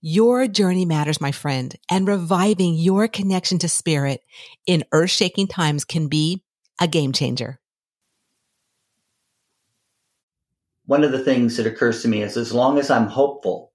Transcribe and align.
Your 0.00 0.46
journey 0.46 0.84
matters, 0.84 1.20
my 1.20 1.32
friend, 1.32 1.74
and 1.90 2.06
reviving 2.06 2.74
your 2.74 3.08
connection 3.08 3.58
to 3.60 3.68
spirit 3.68 4.22
in 4.66 4.84
earth 4.92 5.10
shaking 5.10 5.46
times 5.46 5.84
can 5.84 6.08
be 6.08 6.42
a 6.80 6.86
game 6.86 7.12
changer. 7.12 7.58
One 10.86 11.02
of 11.02 11.12
the 11.12 11.24
things 11.24 11.56
that 11.56 11.66
occurs 11.66 12.02
to 12.02 12.08
me 12.08 12.22
is 12.22 12.36
as 12.36 12.52
long 12.52 12.78
as 12.78 12.90
I'm 12.90 13.08
hopeful 13.08 13.72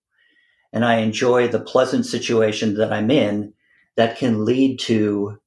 and 0.71 0.85
I 0.85 0.97
enjoy 0.97 1.47
the 1.47 1.59
pleasant 1.59 2.05
situation 2.05 2.75
that 2.75 2.93
I'm 2.93 3.11
in, 3.11 3.53
that 3.97 4.17
can 4.17 4.45
lead 4.45 4.79
to, 4.81 5.37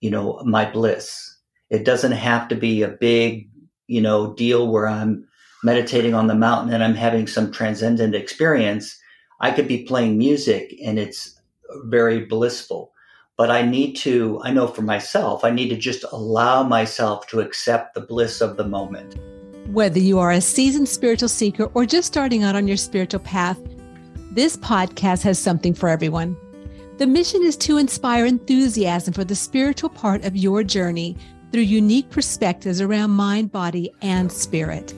you 0.00 0.10
know, 0.10 0.40
my 0.44 0.70
bliss. 0.70 1.36
It 1.68 1.84
doesn't 1.84 2.12
have 2.12 2.48
to 2.48 2.54
be 2.54 2.82
a 2.82 2.88
big, 2.88 3.50
you 3.86 4.00
know, 4.00 4.32
deal 4.32 4.68
where 4.68 4.88
I'm 4.88 5.28
meditating 5.62 6.14
on 6.14 6.26
the 6.26 6.34
mountain 6.34 6.72
and 6.72 6.82
I'm 6.82 6.94
having 6.94 7.26
some 7.26 7.52
transcendent 7.52 8.14
experience 8.14 8.98
I 9.40 9.50
could 9.50 9.68
be 9.68 9.84
playing 9.84 10.18
music 10.18 10.74
and 10.82 10.98
it's 10.98 11.40
very 11.84 12.24
blissful. 12.24 12.92
But 13.36 13.50
I 13.50 13.62
need 13.62 13.96
to, 13.96 14.40
I 14.42 14.50
know 14.50 14.66
for 14.66 14.82
myself, 14.82 15.44
I 15.44 15.50
need 15.50 15.68
to 15.68 15.76
just 15.76 16.04
allow 16.10 16.62
myself 16.62 17.26
to 17.28 17.40
accept 17.40 17.94
the 17.94 18.00
bliss 18.00 18.40
of 18.40 18.56
the 18.56 18.66
moment. 18.66 19.16
Whether 19.68 19.98
you 19.98 20.18
are 20.18 20.30
a 20.30 20.40
seasoned 20.40 20.88
spiritual 20.88 21.28
seeker 21.28 21.64
or 21.74 21.84
just 21.84 22.08
starting 22.08 22.44
out 22.44 22.56
on 22.56 22.66
your 22.66 22.78
spiritual 22.78 23.20
path, 23.20 23.58
this 24.32 24.56
podcast 24.56 25.22
has 25.22 25.38
something 25.38 25.74
for 25.74 25.88
everyone. 25.88 26.36
The 26.96 27.06
mission 27.06 27.42
is 27.42 27.58
to 27.58 27.76
inspire 27.76 28.24
enthusiasm 28.24 29.12
for 29.12 29.24
the 29.24 29.34
spiritual 29.34 29.90
part 29.90 30.24
of 30.24 30.34
your 30.34 30.62
journey 30.62 31.16
through 31.52 31.62
unique 31.62 32.08
perspectives 32.08 32.80
around 32.80 33.10
mind, 33.10 33.52
body, 33.52 33.90
and 34.00 34.32
spirit. 34.32 34.94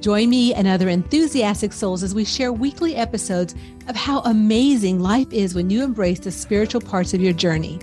Join 0.00 0.30
me 0.30 0.54
and 0.54 0.68
other 0.68 0.88
enthusiastic 0.88 1.72
souls 1.72 2.02
as 2.02 2.14
we 2.14 2.24
share 2.24 2.52
weekly 2.52 2.96
episodes 2.96 3.54
of 3.88 3.96
how 3.96 4.20
amazing 4.20 5.00
life 5.00 5.32
is 5.32 5.54
when 5.54 5.70
you 5.70 5.82
embrace 5.82 6.20
the 6.20 6.30
spiritual 6.30 6.80
parts 6.80 7.14
of 7.14 7.20
your 7.20 7.32
journey. 7.32 7.78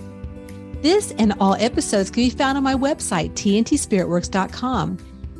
This 0.80 1.12
and 1.18 1.32
all 1.40 1.54
episodes 1.54 2.10
can 2.10 2.24
be 2.24 2.30
found 2.30 2.56
on 2.56 2.62
my 2.62 2.74
website, 2.74 3.32
tntspiritworks.com. 3.32 4.98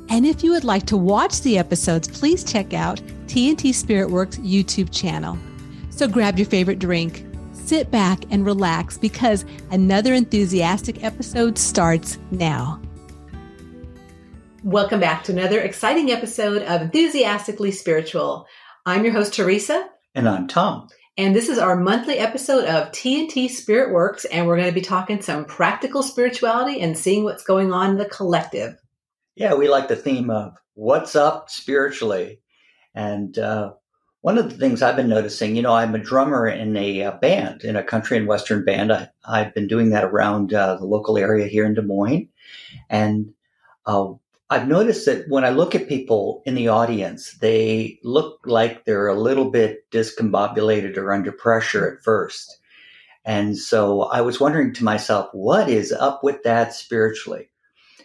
And 0.08 0.26
if 0.26 0.42
you 0.42 0.52
would 0.52 0.64
like 0.64 0.86
to 0.86 0.96
watch 0.96 1.40
the 1.42 1.58
episodes, 1.58 2.08
please 2.08 2.44
check 2.44 2.74
out 2.74 3.00
TNT 3.26 3.70
Spiritworks 3.70 4.38
YouTube 4.38 4.92
channel. 4.92 5.38
So 5.90 6.08
grab 6.08 6.38
your 6.38 6.46
favorite 6.46 6.78
drink, 6.78 7.24
sit 7.52 7.90
back 7.90 8.20
and 8.30 8.44
relax 8.44 8.98
because 8.98 9.44
another 9.70 10.14
enthusiastic 10.14 11.02
episode 11.04 11.56
starts 11.56 12.18
now. 12.30 12.80
Welcome 14.64 14.98
back 14.98 15.24
to 15.24 15.32
another 15.32 15.60
exciting 15.60 16.10
episode 16.10 16.62
of 16.62 16.80
Enthusiastically 16.80 17.70
Spiritual. 17.70 18.46
I'm 18.86 19.04
your 19.04 19.12
host, 19.12 19.34
Teresa. 19.34 19.90
And 20.14 20.26
I'm 20.26 20.48
Tom. 20.48 20.88
And 21.18 21.36
this 21.36 21.50
is 21.50 21.58
our 21.58 21.76
monthly 21.76 22.16
episode 22.16 22.64
of 22.64 22.90
TNT 22.90 23.50
Spirit 23.50 23.92
Works, 23.92 24.24
and 24.24 24.46
we're 24.46 24.56
going 24.56 24.70
to 24.70 24.74
be 24.74 24.80
talking 24.80 25.20
some 25.20 25.44
practical 25.44 26.02
spirituality 26.02 26.80
and 26.80 26.96
seeing 26.96 27.24
what's 27.24 27.44
going 27.44 27.74
on 27.74 27.90
in 27.90 27.98
the 27.98 28.06
collective. 28.06 28.80
Yeah, 29.34 29.52
we 29.52 29.68
like 29.68 29.88
the 29.88 29.96
theme 29.96 30.30
of 30.30 30.54
what's 30.72 31.14
up 31.14 31.50
spiritually. 31.50 32.40
And 32.94 33.38
uh, 33.38 33.74
one 34.22 34.38
of 34.38 34.48
the 34.48 34.56
things 34.56 34.80
I've 34.80 34.96
been 34.96 35.10
noticing, 35.10 35.56
you 35.56 35.62
know, 35.62 35.74
I'm 35.74 35.94
a 35.94 35.98
drummer 35.98 36.48
in 36.48 36.74
a, 36.74 37.00
a 37.00 37.12
uh, 37.12 37.18
band, 37.18 37.64
in 37.64 37.76
a 37.76 37.84
country 37.84 38.16
and 38.16 38.26
western 38.26 38.64
band. 38.64 38.90
I, 38.90 39.10
have 39.28 39.52
been 39.52 39.68
doing 39.68 39.90
that 39.90 40.04
around 40.04 40.54
uh, 40.54 40.76
the 40.76 40.86
local 40.86 41.18
area 41.18 41.48
here 41.48 41.66
in 41.66 41.74
Des 41.74 41.82
Moines. 41.82 42.30
And 42.88 43.34
uh, 43.84 44.14
I've 44.50 44.68
noticed 44.68 45.06
that 45.06 45.28
when 45.28 45.44
I 45.44 45.50
look 45.50 45.74
at 45.74 45.88
people 45.88 46.42
in 46.44 46.54
the 46.54 46.68
audience, 46.68 47.32
they 47.38 47.98
look 48.04 48.40
like 48.44 48.84
they're 48.84 49.08
a 49.08 49.18
little 49.18 49.50
bit 49.50 49.90
discombobulated 49.90 50.96
or 50.96 51.12
under 51.12 51.32
pressure 51.32 51.90
at 51.90 52.04
first. 52.04 52.58
And 53.24 53.56
so 53.56 54.02
I 54.02 54.20
was 54.20 54.40
wondering 54.40 54.74
to 54.74 54.84
myself, 54.84 55.30
what 55.32 55.68
is 55.70 55.92
up 55.92 56.22
with 56.22 56.42
that 56.42 56.74
spiritually? 56.74 57.48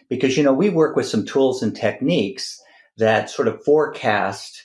Because, 0.08 0.36
you 0.36 0.42
know, 0.42 0.54
we 0.54 0.70
work 0.70 0.96
with 0.96 1.06
some 1.06 1.26
tools 1.26 1.62
and 1.62 1.76
techniques 1.76 2.60
that 2.96 3.28
sort 3.28 3.46
of 3.46 3.62
forecast 3.62 4.62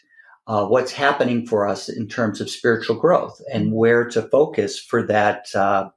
uh, 0.48 0.66
what's 0.66 0.94
happening 0.94 1.46
for 1.46 1.68
us 1.68 1.90
in 1.90 2.08
terms 2.08 2.40
of 2.40 2.50
spiritual 2.50 2.96
growth 2.96 3.42
and 3.52 3.74
where 3.74 4.08
to 4.08 4.22
focus 4.22 4.80
for 4.80 5.04
that, 5.04 5.54
uh, 5.56 5.90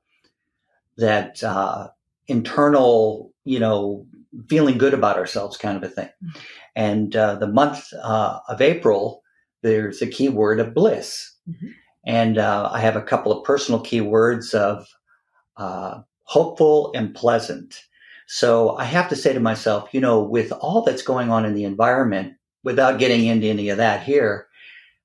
that, 0.97 1.43
uh, 1.44 1.88
internal, 2.27 3.33
you 3.44 3.61
know, 3.61 4.06
feeling 4.49 4.78
good 4.78 4.94
about 4.94 5.16
ourselves 5.16 5.56
kind 5.56 5.76
of 5.76 5.82
a 5.82 5.93
thing. 5.93 6.10
Mm-hmm. 6.25 6.38
And 6.76 7.16
uh, 7.16 7.34
the 7.37 7.49
month 7.49 7.93
uh, 8.03 8.38
of 8.49 8.60
April, 8.60 9.22
there's 9.62 10.00
a 10.00 10.06
keyword 10.06 10.60
of 10.60 10.75
bliss. 10.75 11.34
Mm-hmm. 11.49 11.69
And 12.06 12.38
uh, 12.38 12.71
I 12.72 12.81
have 12.81 12.97
a 12.97 13.03
couple 13.03 13.32
of 13.32 13.44
personal 13.44 13.82
keywords 13.82 14.54
of 14.54 14.87
uh, 15.56 16.00
hopeful 16.22 16.93
and 16.94 17.15
pleasant. 17.15 17.82
So 18.26 18.76
I 18.76 18.84
have 18.84 19.09
to 19.09 19.16
say 19.16 19.32
to 19.32 19.41
myself, 19.41 19.88
you 19.93 20.00
know, 20.00 20.21
with 20.21 20.53
all 20.53 20.82
that's 20.82 21.03
going 21.03 21.31
on 21.31 21.44
in 21.44 21.55
the 21.55 21.65
environment, 21.65 22.34
without 22.62 22.99
getting 22.99 23.26
into 23.26 23.47
any 23.47 23.69
of 23.70 23.78
that 23.78 24.03
here, 24.03 24.47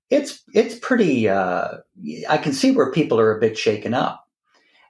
it's 0.09 0.44
it's 0.53 0.77
pretty. 0.77 1.29
Uh, 1.29 1.77
I 2.29 2.38
can 2.38 2.53
see 2.53 2.71
where 2.71 2.91
people 2.91 3.19
are 3.19 3.35
a 3.35 3.39
bit 3.39 3.57
shaken 3.57 3.94
up, 3.94 4.27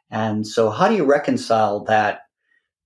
and 0.09 0.45
so 0.45 0.69
how 0.69 0.87
do 0.87 0.95
you 0.95 1.05
reconcile 1.05 1.83
that 1.85 2.21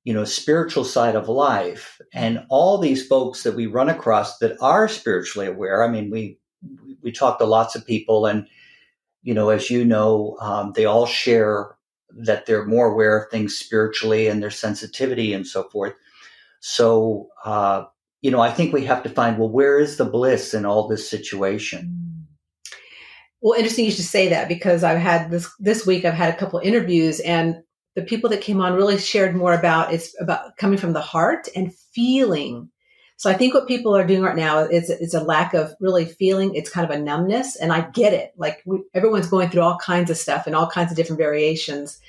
you 0.07 0.13
know, 0.13 0.23
spiritual 0.23 0.85
side 0.85 1.18
of 1.18 1.28
life. 1.28 2.00
And 2.13 2.45
all 2.47 2.78
these 2.78 3.06
folks 3.06 3.44
that 3.44 3.56
we 3.56 3.66
run 3.66 3.90
across 3.90 4.38
that 4.38 4.56
are 4.62 4.88
spiritually 4.88 5.47
aware. 5.47 5.84
I 5.84 5.90
mean, 5.90 6.09
we, 6.09 6.40
we 7.03 7.12
talk 7.12 7.40
to 7.40 7.44
lots 7.44 7.75
of 7.75 7.85
people 7.85 8.25
and, 8.25 8.47
you 9.22 9.34
know, 9.34 9.50
as 9.50 9.69
you 9.69 9.84
know, 9.84 10.38
um, 10.40 10.72
they 10.78 10.85
all 10.85 11.07
share 11.07 11.75
that 12.19 12.45
they're 12.45 12.66
more 12.66 12.94
aware 12.94 13.22
of 13.22 13.29
things 13.29 13.59
spiritually 13.59 14.28
and 14.28 14.41
their 14.41 14.50
sensitivity 14.50 15.34
and 15.34 15.45
so 15.45 15.63
forth. 15.63 15.94
So, 16.62 17.28
uh, 17.44 17.84
you 18.22 18.31
know, 18.31 18.39
I 18.39 18.50
think 18.50 18.72
we 18.72 18.85
have 18.85 19.03
to 19.03 19.09
find, 19.09 19.38
well, 19.38 19.51
where 19.51 19.78
is 19.78 19.97
the 19.97 20.06
bliss 20.06 20.53
in 20.53 20.66
all 20.66 20.88
this 20.88 21.09
situation? 21.09 22.25
Well, 23.41 23.59
interesting 23.59 23.84
you 23.84 23.91
should 23.91 24.06
say 24.06 24.29
that 24.29 24.47
because 24.47 24.85
I've 24.85 25.00
had 25.00 25.31
this 25.31 25.50
this 25.59 25.85
week. 25.85 26.06
I've 26.06 26.13
had 26.13 26.34
a 26.34 26.38
couple 26.38 26.59
interviews, 26.59 27.19
and 27.19 27.62
the 27.97 28.03
people 28.03 28.30
that 28.30 28.41
came 28.41 28.62
on 28.62 28.75
really 28.75 29.00
shared 29.00 29.35
more 29.35 29.53
about 29.53 29.91
it's 29.91 30.13
about 30.22 30.56
coming 30.56 30.78
from 30.78 30.94
the 30.94 31.02
heart 31.02 31.47
and 31.56 31.74
feeling. 31.74 32.69
So 33.16 33.28
I 33.28 33.34
think 33.34 33.56
what 33.56 33.68
people 33.68 33.97
are 33.97 34.06
doing 34.06 34.22
right 34.22 34.35
now 34.35 34.59
is 34.59 34.91
it's 34.91 35.16
a 35.16 35.24
lack 35.24 35.56
of 35.56 35.74
really 35.80 36.06
feeling. 36.06 36.53
It's 36.53 36.69
kind 36.69 36.88
of 36.88 36.96
a 36.96 37.02
numbness, 37.02 37.56
and 37.56 37.74
I 37.74 37.90
get 37.90 38.13
it. 38.13 38.34
Like 38.38 38.62
we, 38.68 38.84
everyone's 38.94 39.28
going 39.28 39.50
through 39.50 39.63
all 39.63 39.80
kinds 39.80 40.12
of 40.12 40.18
stuff 40.18 40.46
and 40.46 40.56
all 40.56 40.69
kinds 40.69 40.91
of 40.91 40.96
different 40.96 41.18
variations, 41.18 42.00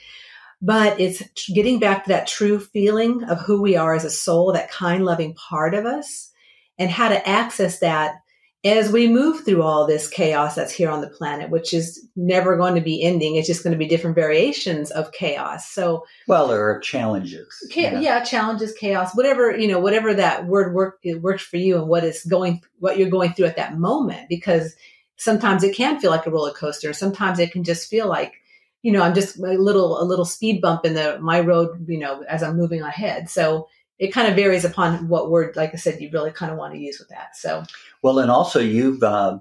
but 0.61 1.01
it's 1.01 1.23
getting 1.49 1.79
back 1.79 2.05
to 2.05 2.11
that 2.11 2.27
true 2.27 2.61
feeling 2.61 3.25
of 3.25 3.41
who 3.41 3.63
we 3.63 3.75
are 3.75 3.95
as 3.95 4.05
a 4.05 4.11
soul, 4.11 4.53
that 4.53 4.71
kind, 4.71 5.07
loving 5.07 5.33
part 5.37 5.73
of 5.73 5.87
us, 5.87 6.31
and 6.79 6.91
how 6.91 7.09
to 7.09 7.27
access 7.27 7.79
that 7.79 8.17
as 8.65 8.91
we 8.91 9.07
move 9.07 9.45
through 9.45 9.63
all 9.63 9.87
this 9.87 10.09
chaos 10.09 10.57
that's 10.57 10.73
here 10.73 10.91
on 10.91 11.01
the 11.01 11.09
planet, 11.09 11.51
which 11.51 11.73
is 11.73 12.09
never 12.17 12.57
going 12.57 12.75
to 12.75 12.81
be 12.81 13.03
ending, 13.03 13.37
it's 13.37 13.47
just 13.47 13.63
going 13.63 13.73
to 13.73 13.79
be 13.79 13.87
different 13.87 14.17
variations 14.17 14.91
of 14.91 15.13
chaos. 15.13 15.71
So, 15.71 16.05
well, 16.27 16.49
there 16.49 16.69
are 16.69 16.81
challenges. 16.81 17.49
Cha- 17.71 17.81
yeah. 17.81 18.01
yeah. 18.01 18.25
challenges, 18.25 18.75
chaos, 18.75 19.15
whatever 19.15 19.57
you 19.57 19.69
know, 19.69 19.79
whatever 19.79 20.13
that 20.15 20.47
word 20.47 20.75
work 20.75 20.99
it 21.05 21.23
works 21.23 21.43
for 21.43 21.57
you, 21.57 21.79
and 21.79 21.89
what 21.89 22.03
is 22.03 22.25
going, 22.25 22.61
what 22.81 22.99
you're 22.99 23.11
going 23.11 23.33
through 23.33 23.47
at 23.47 23.57
that 23.57 23.79
moment. 23.79 24.29
Because 24.29 24.75
sometimes 25.19 25.63
it 25.63 25.77
can 25.77 26.01
feel 26.01 26.11
like 26.11 26.27
a 26.27 26.31
roller 26.31 26.53
coaster. 26.53 26.93
Sometimes 26.93 27.39
it 27.39 27.53
can 27.53 27.63
just 27.63 27.89
feel 27.89 28.09
like, 28.09 28.35
you 28.83 28.91
know, 28.91 29.03
I'm 29.03 29.15
just 29.15 29.39
a 29.39 29.41
little 29.41 30.03
a 30.03 30.05
little 30.05 30.25
speed 30.25 30.61
bump 30.61 30.85
in 30.85 30.95
the 30.95 31.21
my 31.21 31.39
road, 31.41 31.87
you 31.89 31.99
know, 31.99 32.25
as 32.29 32.43
I'm 32.43 32.57
moving 32.57 32.83
ahead. 32.83 33.31
So 33.31 33.69
it 33.99 34.13
kind 34.13 34.29
of 34.29 34.37
varies 34.37 34.65
upon 34.65 35.09
what 35.09 35.31
word, 35.31 35.57
like 35.57 35.73
I 35.73 35.77
said, 35.77 36.01
you 36.01 36.11
really 36.13 36.31
kind 36.31 36.53
of 36.53 36.59
want 36.59 36.75
to 36.75 36.81
use 36.81 36.99
with 36.99 37.09
that. 37.09 37.37
So, 37.37 37.65
well, 38.03 38.19
and 38.19 38.31
also 38.31 38.61
you've 38.61 39.03
uh, 39.03 39.39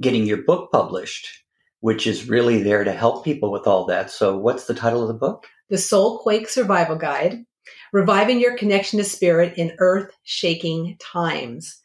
getting 0.00 0.24
your 0.24 0.42
book 0.42 0.70
published, 0.72 1.44
which 1.80 2.06
is 2.06 2.28
really 2.28 2.62
there 2.62 2.84
to 2.84 2.92
help 2.92 3.24
people 3.24 3.52
with 3.52 3.66
all 3.66 3.86
that. 3.86 4.10
So, 4.10 4.36
what's 4.36 4.66
the 4.66 4.74
title 4.74 5.02
of 5.02 5.08
the 5.08 5.14
book? 5.14 5.46
The 5.70 5.78
Soul 5.78 6.18
Quake 6.18 6.48
Survival 6.48 6.96
Guide: 6.96 7.44
Reviving 7.92 8.40
Your 8.40 8.56
Connection 8.56 8.98
to 8.98 9.04
Spirit 9.04 9.54
in 9.56 9.76
Earth 9.78 10.10
Shaking 10.24 10.96
Times. 10.98 11.80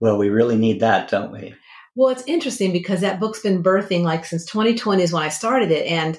Well, 0.00 0.18
we 0.18 0.30
really 0.30 0.56
need 0.56 0.80
that, 0.80 1.08
don't 1.08 1.32
we? 1.32 1.54
Well, 1.94 2.08
it's 2.08 2.26
interesting 2.26 2.72
because 2.72 3.00
that 3.00 3.20
book's 3.20 3.40
been 3.40 3.62
birthing 3.62 4.02
like 4.02 4.24
since 4.24 4.46
2020 4.46 5.02
is 5.02 5.12
when 5.12 5.22
I 5.22 5.28
started 5.28 5.70
it. 5.70 5.86
And 5.86 6.18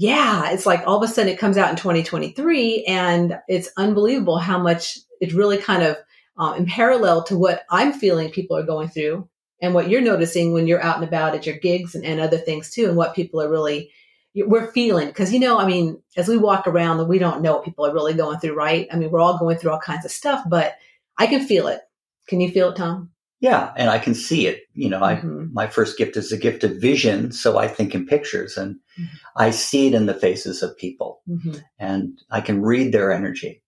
yeah, 0.00 0.52
it's 0.52 0.64
like 0.64 0.86
all 0.86 1.02
of 1.02 1.10
a 1.10 1.12
sudden 1.12 1.32
it 1.32 1.40
comes 1.40 1.56
out 1.56 1.70
in 1.70 1.74
2023 1.74 2.84
and 2.84 3.36
it's 3.48 3.68
unbelievable 3.76 4.38
how 4.38 4.56
much 4.56 4.96
it 5.20 5.34
really 5.34 5.58
kind 5.58 5.82
of 5.82 5.96
um, 6.36 6.54
in 6.54 6.66
parallel 6.66 7.24
to 7.24 7.36
what 7.36 7.64
I'm 7.68 7.92
feeling 7.92 8.30
people 8.30 8.56
are 8.56 8.62
going 8.62 8.86
through 8.86 9.28
and 9.60 9.74
what 9.74 9.88
you're 9.88 10.00
noticing 10.00 10.52
when 10.52 10.68
you're 10.68 10.80
out 10.80 10.98
and 10.98 11.04
about 11.04 11.34
at 11.34 11.46
your 11.46 11.56
gigs 11.56 11.96
and, 11.96 12.04
and 12.04 12.20
other 12.20 12.38
things 12.38 12.70
too, 12.70 12.86
and 12.86 12.96
what 12.96 13.16
people 13.16 13.42
are 13.42 13.50
really 13.50 13.90
we're 14.36 14.70
feeling. 14.70 15.08
Because 15.08 15.32
you 15.32 15.40
know 15.40 15.58
i 15.58 15.66
mean 15.66 16.00
as 16.16 16.28
we 16.28 16.36
walk 16.36 16.68
around 16.68 17.08
we 17.08 17.18
don't 17.18 17.42
know 17.42 17.54
what 17.54 17.64
people 17.64 17.84
are 17.84 17.92
really 17.92 18.14
going 18.14 18.38
through 18.38 18.54
right? 18.54 18.86
I 18.92 18.96
mean 18.96 19.10
we're 19.10 19.18
all 19.18 19.36
going 19.36 19.58
through 19.58 19.72
all 19.72 19.80
kinds 19.80 20.04
of 20.04 20.12
stuff 20.12 20.44
but 20.48 20.76
i 21.18 21.26
can 21.26 21.44
feel 21.44 21.66
it. 21.66 21.80
Can 22.28 22.40
you 22.40 22.52
feel 22.52 22.68
it 22.68 22.76
tom 22.76 23.10
yeah 23.40 23.72
and 23.76 23.90
i 23.90 23.98
can 23.98 24.14
see 24.14 24.46
it 24.46 24.62
you 24.74 24.88
know 24.88 25.00
mm-hmm. 25.00 25.42
i 25.42 25.64
my 25.64 25.66
first 25.66 25.96
gift 25.98 26.16
is 26.16 26.32
a 26.32 26.38
gift 26.38 26.64
of 26.64 26.80
vision 26.80 27.32
so 27.32 27.58
i 27.58 27.68
think 27.68 27.94
in 27.94 28.06
pictures 28.06 28.56
and 28.56 28.76
mm-hmm. 28.98 29.16
i 29.36 29.50
see 29.50 29.88
it 29.88 29.94
in 29.94 30.06
the 30.06 30.14
faces 30.14 30.62
of 30.62 30.76
people 30.76 31.20
mm-hmm. 31.28 31.54
and 31.78 32.20
i 32.30 32.40
can 32.40 32.62
read 32.62 32.92
their 32.92 33.12
energy 33.12 33.62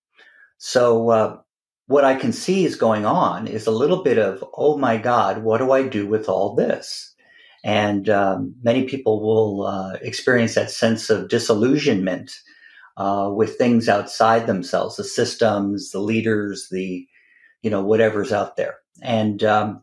so 0.63 1.09
uh, 1.09 1.39
what 1.87 2.05
I 2.05 2.15
can 2.15 2.33
see 2.33 2.65
is 2.65 2.77
going 2.77 3.07
on 3.07 3.49
is 3.49 3.67
a 3.67 3.73
little 3.73 4.05
bit 4.05 4.19
of, 4.19 4.45
oh 4.55 4.77
my 4.77 4.99
God, 4.99 5.43
what 5.43 5.59
do 5.59 5.73
I 5.73 5.89
do 5.89 6.07
with 6.07 6.29
all 6.29 6.55
this? 6.55 7.15
And 7.65 8.11
um, 8.11 8.55
many 8.63 8.85
people 8.85 9.23
will 9.23 9.67
uh, 9.67 9.95
experience 10.03 10.55
that 10.55 10.71
sense 10.71 11.09
of 11.09 11.29
disillusionment 11.29 12.31
uh, 12.99 13.31
with 13.35 13.57
things 13.57 13.89
outside 13.89 14.47
themselves, 14.47 14.97
the 14.97 15.05
systems, 15.05 15.91
the 15.91 15.99
leaders, 15.99 16.69
the, 16.71 17.09
you 17.63 17.71
know, 17.71 17.83
whatever's 17.83 18.33
out 18.33 18.57
there. 18.57 18.77
And 19.03 19.43
um, 19.45 19.83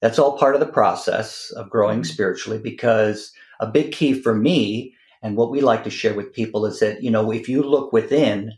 that's 0.00 0.18
all 0.18 0.38
part 0.38 0.54
of 0.54 0.60
the 0.60 0.66
process 0.66 1.50
of 1.50 1.70
growing 1.70 2.00
mm-hmm. 2.00 2.12
spiritually 2.12 2.58
because 2.58 3.32
a 3.60 3.66
big 3.66 3.92
key 3.92 4.14
for 4.14 4.34
me 4.34 4.94
and 5.22 5.36
what 5.36 5.50
we 5.50 5.60
like 5.60 5.84
to 5.84 5.90
share 5.90 6.14
with 6.14 6.32
people 6.32 6.66
is 6.66 6.80
that, 6.80 7.02
you 7.02 7.10
know, 7.10 7.32
if 7.32 7.48
you 7.48 7.62
look 7.62 7.92
within, 7.92 8.52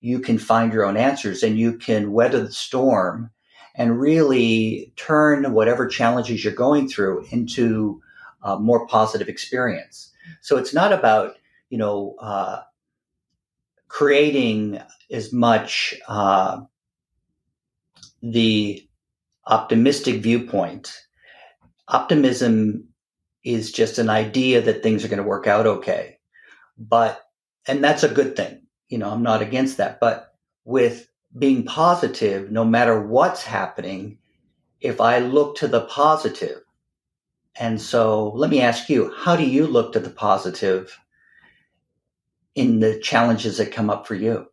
you 0.00 0.20
can 0.20 0.38
find 0.38 0.72
your 0.72 0.84
own 0.84 0.96
answers 0.96 1.42
and 1.42 1.58
you 1.58 1.76
can 1.76 2.12
weather 2.12 2.44
the 2.44 2.52
storm 2.52 3.30
and 3.74 4.00
really 4.00 4.92
turn 4.96 5.52
whatever 5.52 5.88
challenges 5.88 6.44
you're 6.44 6.54
going 6.54 6.88
through 6.88 7.26
into 7.30 8.00
a 8.42 8.58
more 8.58 8.86
positive 8.86 9.28
experience. 9.28 10.12
So 10.40 10.56
it's 10.56 10.72
not 10.72 10.92
about, 10.92 11.36
you 11.70 11.78
know, 11.78 12.14
uh, 12.20 12.60
creating 13.88 14.80
as 15.10 15.32
much 15.32 15.94
uh, 16.06 16.60
the 18.22 18.86
optimistic 19.46 20.22
viewpoint. 20.22 20.92
Optimism 21.88 22.88
is 23.44 23.72
just 23.72 23.98
an 23.98 24.08
idea 24.08 24.62
that 24.62 24.82
things 24.82 25.04
are 25.04 25.08
going 25.08 25.22
to 25.22 25.28
work 25.28 25.46
out 25.46 25.66
okay. 25.66 26.18
But, 26.78 27.20
and 27.68 27.84
that's 27.84 28.02
a 28.02 28.08
good 28.08 28.36
thing 28.36 28.64
you 28.88 28.98
know, 28.98 29.10
I'm 29.10 29.22
not 29.22 29.42
against 29.42 29.78
that. 29.78 30.00
But 30.00 30.34
with 30.64 31.08
being 31.36 31.64
positive, 31.64 32.50
no 32.50 32.64
matter 32.64 33.00
what's 33.00 33.42
happening, 33.42 34.18
if 34.80 35.00
I 35.00 35.18
look 35.18 35.56
to 35.56 35.68
the 35.68 35.82
positive, 35.82 36.62
and 37.58 37.80
so 37.80 38.30
let 38.34 38.50
me 38.50 38.60
ask 38.60 38.88
you, 38.88 39.12
how 39.16 39.36
do 39.36 39.44
you 39.44 39.66
look 39.66 39.92
to 39.92 40.00
the 40.00 40.10
positive 40.10 40.96
in 42.54 42.80
the 42.80 42.98
challenges 43.00 43.58
that 43.58 43.72
come 43.72 43.90
up 43.90 44.06
for 44.06 44.14
you? 44.14 44.46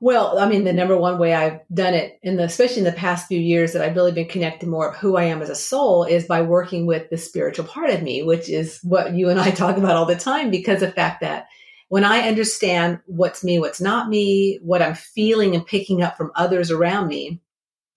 Well, 0.00 0.38
I 0.38 0.48
mean, 0.48 0.64
the 0.64 0.72
number 0.72 0.96
one 0.96 1.18
way 1.18 1.34
I've 1.34 1.60
done 1.72 1.94
it 1.94 2.20
in 2.22 2.36
the, 2.36 2.44
especially 2.44 2.78
in 2.78 2.84
the 2.84 2.92
past 2.92 3.26
few 3.26 3.40
years 3.40 3.72
that 3.72 3.82
I've 3.82 3.96
really 3.96 4.12
been 4.12 4.28
connected 4.28 4.68
more 4.68 4.90
of 4.90 4.96
who 4.96 5.16
I 5.16 5.24
am 5.24 5.42
as 5.42 5.50
a 5.50 5.56
soul 5.56 6.04
is 6.04 6.24
by 6.24 6.42
working 6.42 6.86
with 6.86 7.10
the 7.10 7.18
spiritual 7.18 7.64
part 7.64 7.90
of 7.90 8.02
me, 8.02 8.22
which 8.22 8.48
is 8.48 8.78
what 8.82 9.14
you 9.14 9.28
and 9.28 9.40
I 9.40 9.50
talk 9.52 9.76
about 9.76 9.96
all 9.96 10.06
the 10.06 10.16
time 10.16 10.50
because 10.50 10.80
the 10.80 10.92
fact 10.92 11.20
that 11.22 11.46
when 11.88 12.04
I 12.04 12.28
understand 12.28 13.00
what's 13.06 13.42
me, 13.42 13.58
what's 13.58 13.80
not 13.80 14.08
me, 14.08 14.60
what 14.62 14.82
I'm 14.82 14.94
feeling 14.94 15.54
and 15.54 15.66
picking 15.66 16.02
up 16.02 16.16
from 16.16 16.32
others 16.36 16.70
around 16.70 17.08
me, 17.08 17.40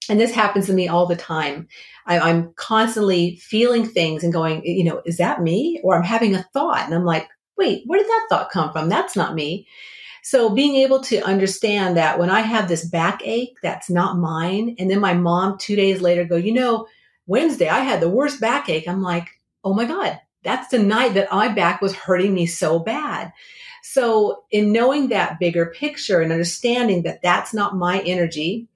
and 0.10 0.20
this 0.20 0.34
happens 0.34 0.66
to 0.66 0.74
me 0.74 0.88
all 0.88 1.06
the 1.06 1.16
time. 1.16 1.68
I, 2.08 2.30
am 2.30 2.54
constantly 2.56 3.36
feeling 3.36 3.86
things 3.86 4.24
and 4.24 4.34
going, 4.34 4.66
you 4.66 4.84
know, 4.84 5.02
is 5.06 5.18
that 5.18 5.42
me? 5.42 5.80
Or 5.84 5.96
I'm 5.96 6.04
having 6.04 6.34
a 6.34 6.44
thought 6.54 6.86
and 6.86 6.96
I'm 6.96 7.06
like, 7.06 7.28
wait, 7.58 7.84
where 7.86 8.00
did 8.00 8.08
that 8.08 8.26
thought 8.30 8.50
come 8.50 8.72
from? 8.72 8.90
That's 8.90 9.16
not 9.16 9.36
me. 9.36 9.68
So 10.24 10.50
being 10.50 10.76
able 10.76 11.02
to 11.02 11.22
understand 11.22 11.98
that 11.98 12.20
when 12.20 12.30
I 12.30 12.42
have 12.42 12.68
this 12.68 12.86
backache, 12.86 13.56
that's 13.64 13.90
not 13.90 14.18
mine. 14.18 14.76
And 14.78 14.90
then 14.90 15.00
my 15.00 15.14
mom 15.14 15.58
two 15.58 15.76
days 15.76 16.02
later 16.02 16.24
go, 16.24 16.36
you 16.36 16.54
know, 16.54 16.88
Wednesday, 17.26 17.70
I 17.70 17.80
had 17.80 18.02
the 18.02 18.10
worst 18.10 18.40
backache. 18.40 18.88
I'm 18.88 19.02
like, 19.02 19.30
oh 19.64 19.74
my 19.74 19.86
God, 19.86 20.20
that's 20.44 20.70
the 20.70 20.80
night 20.80 21.16
that 21.16 21.32
my 21.32 21.48
back 21.48 21.82
was 21.82 21.96
hurting 21.96 22.34
me 22.34 22.46
so 22.46 22.80
bad. 22.80 23.32
So, 23.84 24.44
in 24.52 24.72
knowing 24.72 25.10
that 25.10 25.40
bigger 25.40 25.66
picture 25.66 26.22
and 26.22 26.32
understanding 26.32 27.02
that 27.04 27.24
that's 27.24 27.54
not 27.54 27.76
my 27.76 28.00
energy, 28.02 28.68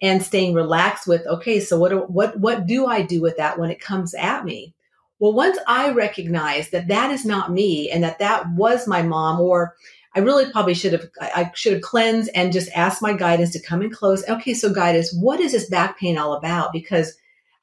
and 0.00 0.22
staying 0.22 0.54
relaxed 0.54 1.06
with, 1.06 1.26
okay, 1.26 1.60
so 1.60 1.78
what 1.78 2.10
what 2.10 2.38
what 2.38 2.66
do 2.66 2.86
I 2.86 3.02
do 3.02 3.20
with 3.20 3.36
that 3.36 3.58
when 3.58 3.70
it 3.70 3.80
comes 3.80 4.14
at 4.14 4.44
me? 4.44 4.74
Well, 5.18 5.32
once 5.32 5.58
I 5.66 5.90
recognize 5.90 6.70
that 6.70 6.88
that 6.88 7.10
is 7.10 7.24
not 7.24 7.52
me, 7.52 7.90
and 7.90 8.04
that 8.04 8.20
that 8.20 8.48
was 8.52 8.86
my 8.86 9.02
mom, 9.02 9.40
or 9.40 9.74
I 10.18 10.22
really 10.22 10.50
probably 10.50 10.74
should 10.74 10.92
have 10.92 11.08
I 11.20 11.50
should 11.54 11.74
have 11.74 11.82
cleansed 11.82 12.30
and 12.34 12.52
just 12.52 12.70
asked 12.74 13.00
my 13.00 13.12
guidance 13.12 13.52
to 13.52 13.62
come 13.62 13.82
in 13.82 13.90
close. 13.90 14.28
Okay, 14.28 14.52
so 14.52 14.72
guidance, 14.72 15.14
what 15.14 15.40
is 15.40 15.52
this 15.52 15.68
back 15.68 15.98
pain 15.98 16.18
all 16.18 16.34
about? 16.34 16.72
Because 16.72 17.14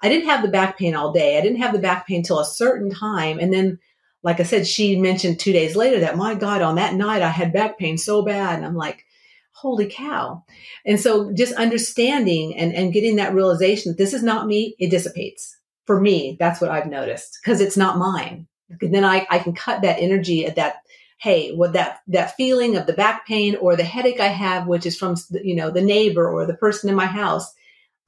I 0.01 0.09
didn't 0.09 0.29
have 0.29 0.41
the 0.41 0.47
back 0.47 0.77
pain 0.77 0.95
all 0.95 1.11
day. 1.11 1.37
I 1.37 1.41
didn't 1.41 1.61
have 1.61 1.73
the 1.73 1.79
back 1.79 2.07
pain 2.07 2.23
till 2.23 2.39
a 2.39 2.45
certain 2.45 2.89
time, 2.89 3.39
and 3.39 3.53
then 3.53 3.79
like 4.23 4.39
I 4.39 4.43
said, 4.43 4.65
she 4.65 4.95
mentioned 4.95 5.39
two 5.39 5.53
days 5.53 5.75
later 5.75 5.99
that 5.99 6.17
my 6.17 6.33
God, 6.33 6.63
on 6.63 6.75
that 6.75 6.95
night 6.95 7.21
I 7.21 7.29
had 7.29 7.53
back 7.53 7.77
pain 7.77 7.95
so 7.95 8.23
bad. 8.23 8.55
And 8.55 8.65
I'm 8.65 8.75
like, 8.75 9.05
holy 9.51 9.87
cow. 9.87 10.43
And 10.85 10.99
so 10.99 11.31
just 11.31 11.53
understanding 11.53 12.55
and, 12.55 12.73
and 12.73 12.91
getting 12.91 13.17
that 13.17 13.35
realization 13.35 13.91
that 13.91 13.99
this 13.99 14.13
is 14.13 14.23
not 14.23 14.47
me, 14.47 14.75
it 14.79 14.89
dissipates. 14.89 15.55
For 15.85 16.01
me, 16.01 16.37
that's 16.39 16.59
what 16.59 16.71
I've 16.71 16.87
noticed 16.87 17.37
because 17.41 17.61
it's 17.61 17.77
not 17.77 17.99
mine. 17.99 18.47
And 18.81 18.93
then 18.93 19.05
I, 19.05 19.27
I 19.29 19.39
can 19.39 19.53
cut 19.53 19.83
that 19.83 19.99
energy 19.99 20.45
at 20.45 20.55
that, 20.55 20.77
hey, 21.17 21.53
what 21.53 21.73
that, 21.73 21.99
that 22.07 22.35
feeling 22.35 22.75
of 22.75 22.87
the 22.87 22.93
back 22.93 23.25
pain 23.25 23.55
or 23.55 23.75
the 23.75 23.83
headache 23.83 24.19
I 24.19 24.27
have, 24.27 24.67
which 24.67 24.85
is 24.85 24.97
from, 24.97 25.15
you 25.43 25.55
know, 25.55 25.71
the 25.71 25.81
neighbor 25.81 26.29
or 26.29 26.45
the 26.45 26.55
person 26.55 26.89
in 26.89 26.95
my 26.95 27.05
house, 27.05 27.53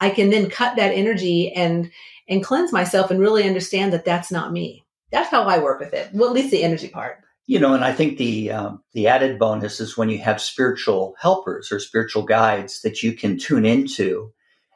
I 0.00 0.10
can 0.10 0.30
then 0.30 0.50
cut 0.50 0.76
that 0.76 0.92
energy 0.92 1.52
and, 1.52 1.90
and 2.28 2.44
cleanse 2.44 2.72
myself 2.72 3.10
and 3.10 3.18
really 3.18 3.44
understand 3.44 3.92
that 3.92 4.04
that's 4.04 4.30
not 4.30 4.52
me 4.52 4.84
that's 5.10 5.30
how 5.30 5.44
I 5.44 5.58
work 5.58 5.80
with 5.80 5.94
it. 5.94 6.10
Well, 6.12 6.28
at 6.28 6.34
least 6.34 6.50
the 6.50 6.62
energy 6.62 6.88
part. 6.88 7.18
You 7.46 7.58
know, 7.58 7.74
and 7.74 7.82
I 7.82 7.92
think 7.92 8.18
the 8.18 8.50
um, 8.50 8.82
the 8.92 9.08
added 9.08 9.38
bonus 9.38 9.80
is 9.80 9.96
when 9.96 10.10
you 10.10 10.18
have 10.18 10.40
spiritual 10.40 11.14
helpers 11.18 11.72
or 11.72 11.80
spiritual 11.80 12.24
guides 12.24 12.82
that 12.82 13.02
you 13.02 13.14
can 13.14 13.38
tune 13.38 13.64
into 13.64 14.32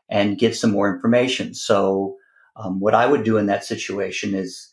and 0.08 0.38
get 0.38 0.56
some 0.56 0.70
more 0.70 0.92
information. 0.92 1.52
So, 1.52 2.16
um, 2.56 2.80
what 2.80 2.94
I 2.94 3.06
would 3.06 3.24
do 3.24 3.36
in 3.36 3.46
that 3.46 3.64
situation 3.64 4.34
is 4.34 4.71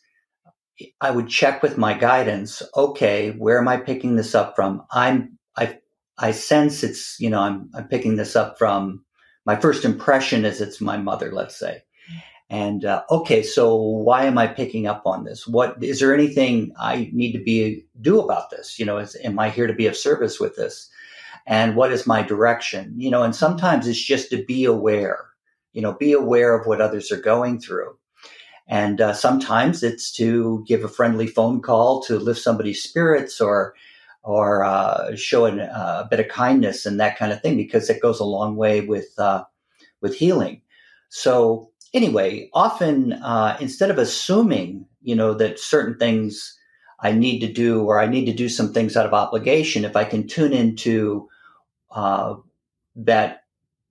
I 1.00 1.10
would 1.10 1.28
check 1.28 1.62
with 1.62 1.78
my 1.78 1.94
guidance. 1.94 2.62
Okay, 2.76 3.32
where 3.32 3.58
am 3.58 3.68
I 3.68 3.76
picking 3.76 4.16
this 4.16 4.34
up 4.34 4.54
from? 4.56 4.82
I'm 4.90 5.38
I 5.56 5.78
I 6.18 6.32
sense 6.32 6.82
it's 6.82 7.18
you 7.20 7.30
know 7.30 7.40
I'm 7.40 7.70
I'm 7.74 7.88
picking 7.88 8.16
this 8.16 8.36
up 8.36 8.58
from 8.58 9.04
my 9.46 9.56
first 9.56 9.84
impression 9.84 10.44
is 10.44 10.60
it's 10.60 10.80
my 10.80 10.96
mother. 10.96 11.32
Let's 11.32 11.58
say 11.58 11.82
and 12.50 12.84
uh, 12.84 13.04
okay, 13.12 13.44
so 13.44 13.76
why 13.76 14.24
am 14.24 14.36
I 14.36 14.48
picking 14.48 14.88
up 14.88 15.02
on 15.06 15.22
this? 15.22 15.46
What 15.46 15.82
is 15.82 16.00
there 16.00 16.12
anything 16.12 16.72
I 16.80 17.08
need 17.12 17.32
to 17.32 17.38
be 17.38 17.86
do 18.00 18.20
about 18.20 18.50
this? 18.50 18.76
You 18.76 18.84
know, 18.84 18.98
is, 18.98 19.16
am 19.22 19.38
I 19.38 19.50
here 19.50 19.68
to 19.68 19.72
be 19.72 19.86
of 19.86 19.96
service 19.96 20.40
with 20.40 20.56
this? 20.56 20.90
And 21.46 21.76
what 21.76 21.92
is 21.92 22.08
my 22.08 22.22
direction? 22.22 22.92
You 22.96 23.08
know, 23.12 23.22
and 23.22 23.36
sometimes 23.36 23.86
it's 23.86 24.02
just 24.02 24.30
to 24.30 24.44
be 24.44 24.64
aware. 24.64 25.28
You 25.72 25.80
know, 25.80 25.92
be 25.92 26.12
aware 26.12 26.58
of 26.58 26.66
what 26.66 26.80
others 26.80 27.12
are 27.12 27.20
going 27.20 27.60
through. 27.60 27.96
And 28.70 29.00
uh, 29.00 29.14
sometimes 29.14 29.82
it's 29.82 30.12
to 30.12 30.64
give 30.66 30.84
a 30.84 30.88
friendly 30.88 31.26
phone 31.26 31.60
call 31.60 32.00
to 32.04 32.18
lift 32.18 32.40
somebody's 32.40 32.82
spirits 32.82 33.40
or 33.40 33.74
or 34.22 34.64
uh, 34.64 35.16
show 35.16 35.46
an, 35.46 35.60
uh, 35.60 36.02
a 36.04 36.08
bit 36.08 36.20
of 36.20 36.28
kindness 36.28 36.86
and 36.86 37.00
that 37.00 37.18
kind 37.18 37.32
of 37.32 37.40
thing 37.40 37.56
because 37.56 37.88
it 37.88 38.02
goes 38.02 38.20
a 38.20 38.24
long 38.24 38.54
way 38.54 38.80
with 38.82 39.18
uh, 39.18 39.42
with 40.00 40.14
healing. 40.14 40.62
So 41.08 41.70
anyway, 41.92 42.48
often 42.52 43.14
uh, 43.14 43.56
instead 43.60 43.90
of 43.90 43.98
assuming, 43.98 44.86
you 45.02 45.16
know, 45.16 45.34
that 45.34 45.58
certain 45.58 45.98
things 45.98 46.56
I 47.00 47.10
need 47.10 47.40
to 47.40 47.52
do 47.52 47.82
or 47.82 47.98
I 47.98 48.06
need 48.06 48.26
to 48.26 48.32
do 48.32 48.48
some 48.48 48.72
things 48.72 48.96
out 48.96 49.06
of 49.06 49.14
obligation, 49.14 49.84
if 49.84 49.96
I 49.96 50.04
can 50.04 50.28
tune 50.28 50.52
into 50.52 51.28
uh, 51.90 52.36
that 52.94 53.44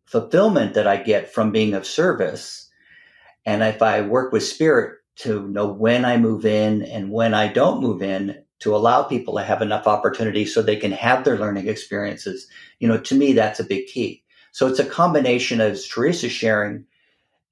fulfillment 0.05 0.74
that 0.75 0.88
I 0.88 0.98
get 0.98 1.33
from 1.33 1.51
being 1.51 1.74
of 1.74 1.86
service, 1.86 2.69
and 3.46 3.63
if 3.63 3.81
I 3.81 4.01
work 4.01 4.31
with 4.31 4.43
spirit 4.43 4.98
to 5.17 5.48
know 5.48 5.67
when 5.67 6.05
I 6.05 6.17
move 6.17 6.46
in 6.46 6.84
and 6.84 7.12
when 7.12 7.34
I 7.34 7.48
don't 7.48 7.81
move 7.81 8.01
in, 8.01 8.43
to 8.60 8.75
allow 8.75 9.03
people 9.03 9.38
to 9.38 9.43
have 9.43 9.62
enough 9.62 9.88
opportunity 9.88 10.46
so 10.46 10.62
they 10.62 10.75
can 10.75 10.91
have 10.91 11.24
their 11.24 11.38
learning 11.38 11.67
experiences, 11.67 12.48
you 12.79 12.88
know, 12.88 12.98
to 12.98 13.15
me, 13.15 13.34
that's 13.34 13.60
a 13.60 13.63
big 13.63 13.88
key. 13.88 14.24
So 14.51 14.67
it's 14.67 14.79
a 14.79 14.86
combination, 14.86 15.62
of 15.62 15.77
Teresa's 15.77 16.31
sharing, 16.31 16.86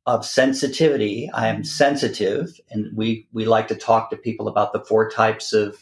of 0.06 0.25
sensitivity. 0.25 1.29
I 1.34 1.48
am 1.48 1.58
mm-hmm. 1.58 1.63
sensitive, 1.63 2.60
and 2.72 2.96
we 2.96 3.27
we 3.34 3.46
like 3.46 3.67
to 3.70 3.75
talk 3.75 4.10
to 4.10 4.17
people 4.17 4.48
about 4.48 4.74
the 4.74 4.84
four 4.84 5.10
types 5.10 5.53
of 5.53 5.77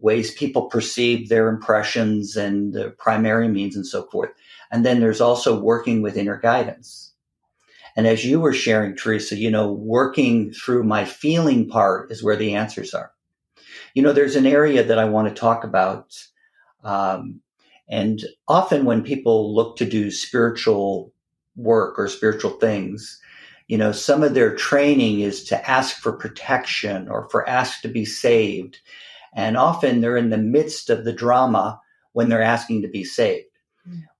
ways 0.00 0.34
people 0.34 0.62
perceive 0.62 1.28
their 1.28 1.48
impressions 1.48 2.36
and 2.36 2.72
the 2.72 2.90
primary 2.98 3.48
means 3.48 3.76
and 3.76 3.86
so 3.86 4.04
forth. 4.10 4.30
And 4.72 4.84
then 4.84 4.98
there's 4.98 5.20
also 5.20 5.58
working 5.58 6.02
with 6.02 6.16
inner 6.16 6.38
guidance. 6.38 7.11
And 7.96 8.06
as 8.06 8.24
you 8.24 8.40
were 8.40 8.52
sharing, 8.52 8.96
Teresa, 8.96 9.36
you 9.36 9.50
know, 9.50 9.72
working 9.72 10.52
through 10.52 10.84
my 10.84 11.04
feeling 11.04 11.68
part 11.68 12.10
is 12.10 12.22
where 12.22 12.36
the 12.36 12.54
answers 12.54 12.94
are. 12.94 13.12
You 13.94 14.02
know, 14.02 14.12
there's 14.12 14.36
an 14.36 14.46
area 14.46 14.82
that 14.82 14.98
I 14.98 15.04
want 15.04 15.28
to 15.28 15.34
talk 15.34 15.64
about. 15.64 16.14
Um, 16.84 17.40
and 17.88 18.24
often 18.48 18.84
when 18.84 19.02
people 19.02 19.54
look 19.54 19.76
to 19.76 19.84
do 19.84 20.10
spiritual 20.10 21.12
work 21.56 21.98
or 21.98 22.08
spiritual 22.08 22.52
things, 22.52 23.20
you 23.68 23.76
know, 23.76 23.92
some 23.92 24.22
of 24.22 24.34
their 24.34 24.56
training 24.56 25.20
is 25.20 25.44
to 25.44 25.70
ask 25.70 25.96
for 25.96 26.12
protection 26.12 27.08
or 27.08 27.28
for 27.28 27.48
ask 27.48 27.82
to 27.82 27.88
be 27.88 28.04
saved. 28.04 28.78
And 29.34 29.56
often 29.56 30.00
they're 30.00 30.16
in 30.16 30.30
the 30.30 30.38
midst 30.38 30.90
of 30.90 31.04
the 31.04 31.12
drama 31.12 31.80
when 32.12 32.28
they're 32.28 32.42
asking 32.42 32.82
to 32.82 32.88
be 32.88 33.04
saved. 33.04 33.46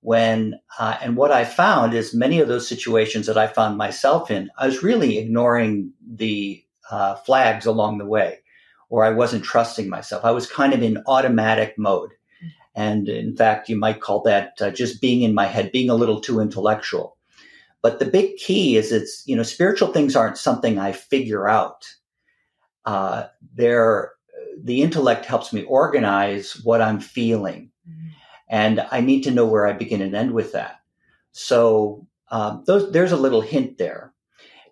When, 0.00 0.58
uh, 0.78 0.96
and 1.00 1.16
what 1.16 1.30
I 1.30 1.44
found 1.44 1.94
is 1.94 2.14
many 2.14 2.40
of 2.40 2.48
those 2.48 2.68
situations 2.68 3.26
that 3.26 3.38
I 3.38 3.46
found 3.46 3.76
myself 3.78 4.30
in, 4.30 4.50
I 4.58 4.66
was 4.66 4.82
really 4.82 5.18
ignoring 5.18 5.92
the 6.06 6.64
uh, 6.90 7.14
flags 7.16 7.66
along 7.66 7.98
the 7.98 8.06
way, 8.06 8.40
or 8.88 9.04
I 9.04 9.10
wasn't 9.10 9.44
trusting 9.44 9.88
myself. 9.88 10.24
I 10.24 10.32
was 10.32 10.50
kind 10.50 10.72
of 10.72 10.82
in 10.82 11.02
automatic 11.06 11.74
mode. 11.78 12.10
Mm. 12.44 12.50
And 12.74 13.08
in 13.08 13.36
fact, 13.36 13.68
you 13.68 13.76
might 13.76 14.00
call 14.00 14.22
that 14.22 14.54
uh, 14.60 14.70
just 14.70 15.00
being 15.00 15.22
in 15.22 15.34
my 15.34 15.46
head, 15.46 15.72
being 15.72 15.90
a 15.90 15.94
little 15.94 16.20
too 16.20 16.40
intellectual. 16.40 17.16
But 17.82 17.98
the 17.98 18.04
big 18.04 18.36
key 18.36 18.76
is 18.76 18.92
it's, 18.92 19.22
you 19.26 19.36
know, 19.36 19.42
spiritual 19.42 19.92
things 19.92 20.14
aren't 20.14 20.38
something 20.38 20.78
I 20.78 20.92
figure 20.92 21.48
out. 21.48 21.86
Uh, 22.84 23.26
they're 23.54 24.12
the 24.62 24.82
intellect 24.82 25.24
helps 25.24 25.52
me 25.52 25.62
organize 25.64 26.52
what 26.64 26.82
I'm 26.82 27.00
feeling. 27.00 27.70
Mm-hmm. 27.88 28.08
And 28.52 28.86
I 28.92 29.00
need 29.00 29.22
to 29.22 29.30
know 29.30 29.46
where 29.46 29.66
I 29.66 29.72
begin 29.72 30.02
and 30.02 30.14
end 30.14 30.32
with 30.32 30.52
that. 30.52 30.80
So 31.32 32.06
um, 32.30 32.62
those, 32.66 32.92
there's 32.92 33.10
a 33.10 33.16
little 33.16 33.40
hint 33.40 33.78
there. 33.78 34.12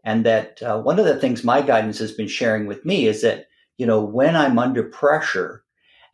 And 0.05 0.25
that 0.27 0.63
uh, 0.63 0.81
one 0.81 0.99
of 0.99 1.07
the 1.07 1.19
things 1.19 1.43
my 1.43 1.63
guidance 1.63 1.99
has 1.99 2.13
been 2.13 2.29
sharing 2.29 2.67
with 2.67 2.85
me 2.85 3.07
is 3.07 3.23
that, 3.23 3.47
you 3.79 3.87
know, 3.87 4.05
when 4.05 4.37
I'm 4.37 4.59
under 4.59 4.83
pressure 4.83 5.65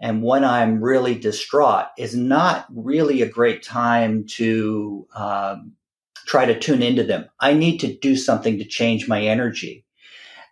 and 0.00 0.23
when 0.23 0.44
I'm 0.44 0.80
really 0.80 1.16
distraught 1.16 1.87
is 1.99 2.14
not 2.14 2.66
really 2.73 3.23
a 3.23 3.28
great 3.28 3.64
time 3.64 4.26
to 4.37 5.06
um, 5.14 5.73
try 6.26 6.44
to 6.44 6.58
tune 6.58 6.82
into 6.82 7.02
them. 7.02 7.26
I 7.40 7.54
need 7.54 7.78
to 7.78 7.96
do 7.96 8.16
something 8.16 8.58
to 8.58 8.64
change 8.64 9.08
my 9.08 9.23
energy. 9.23 9.85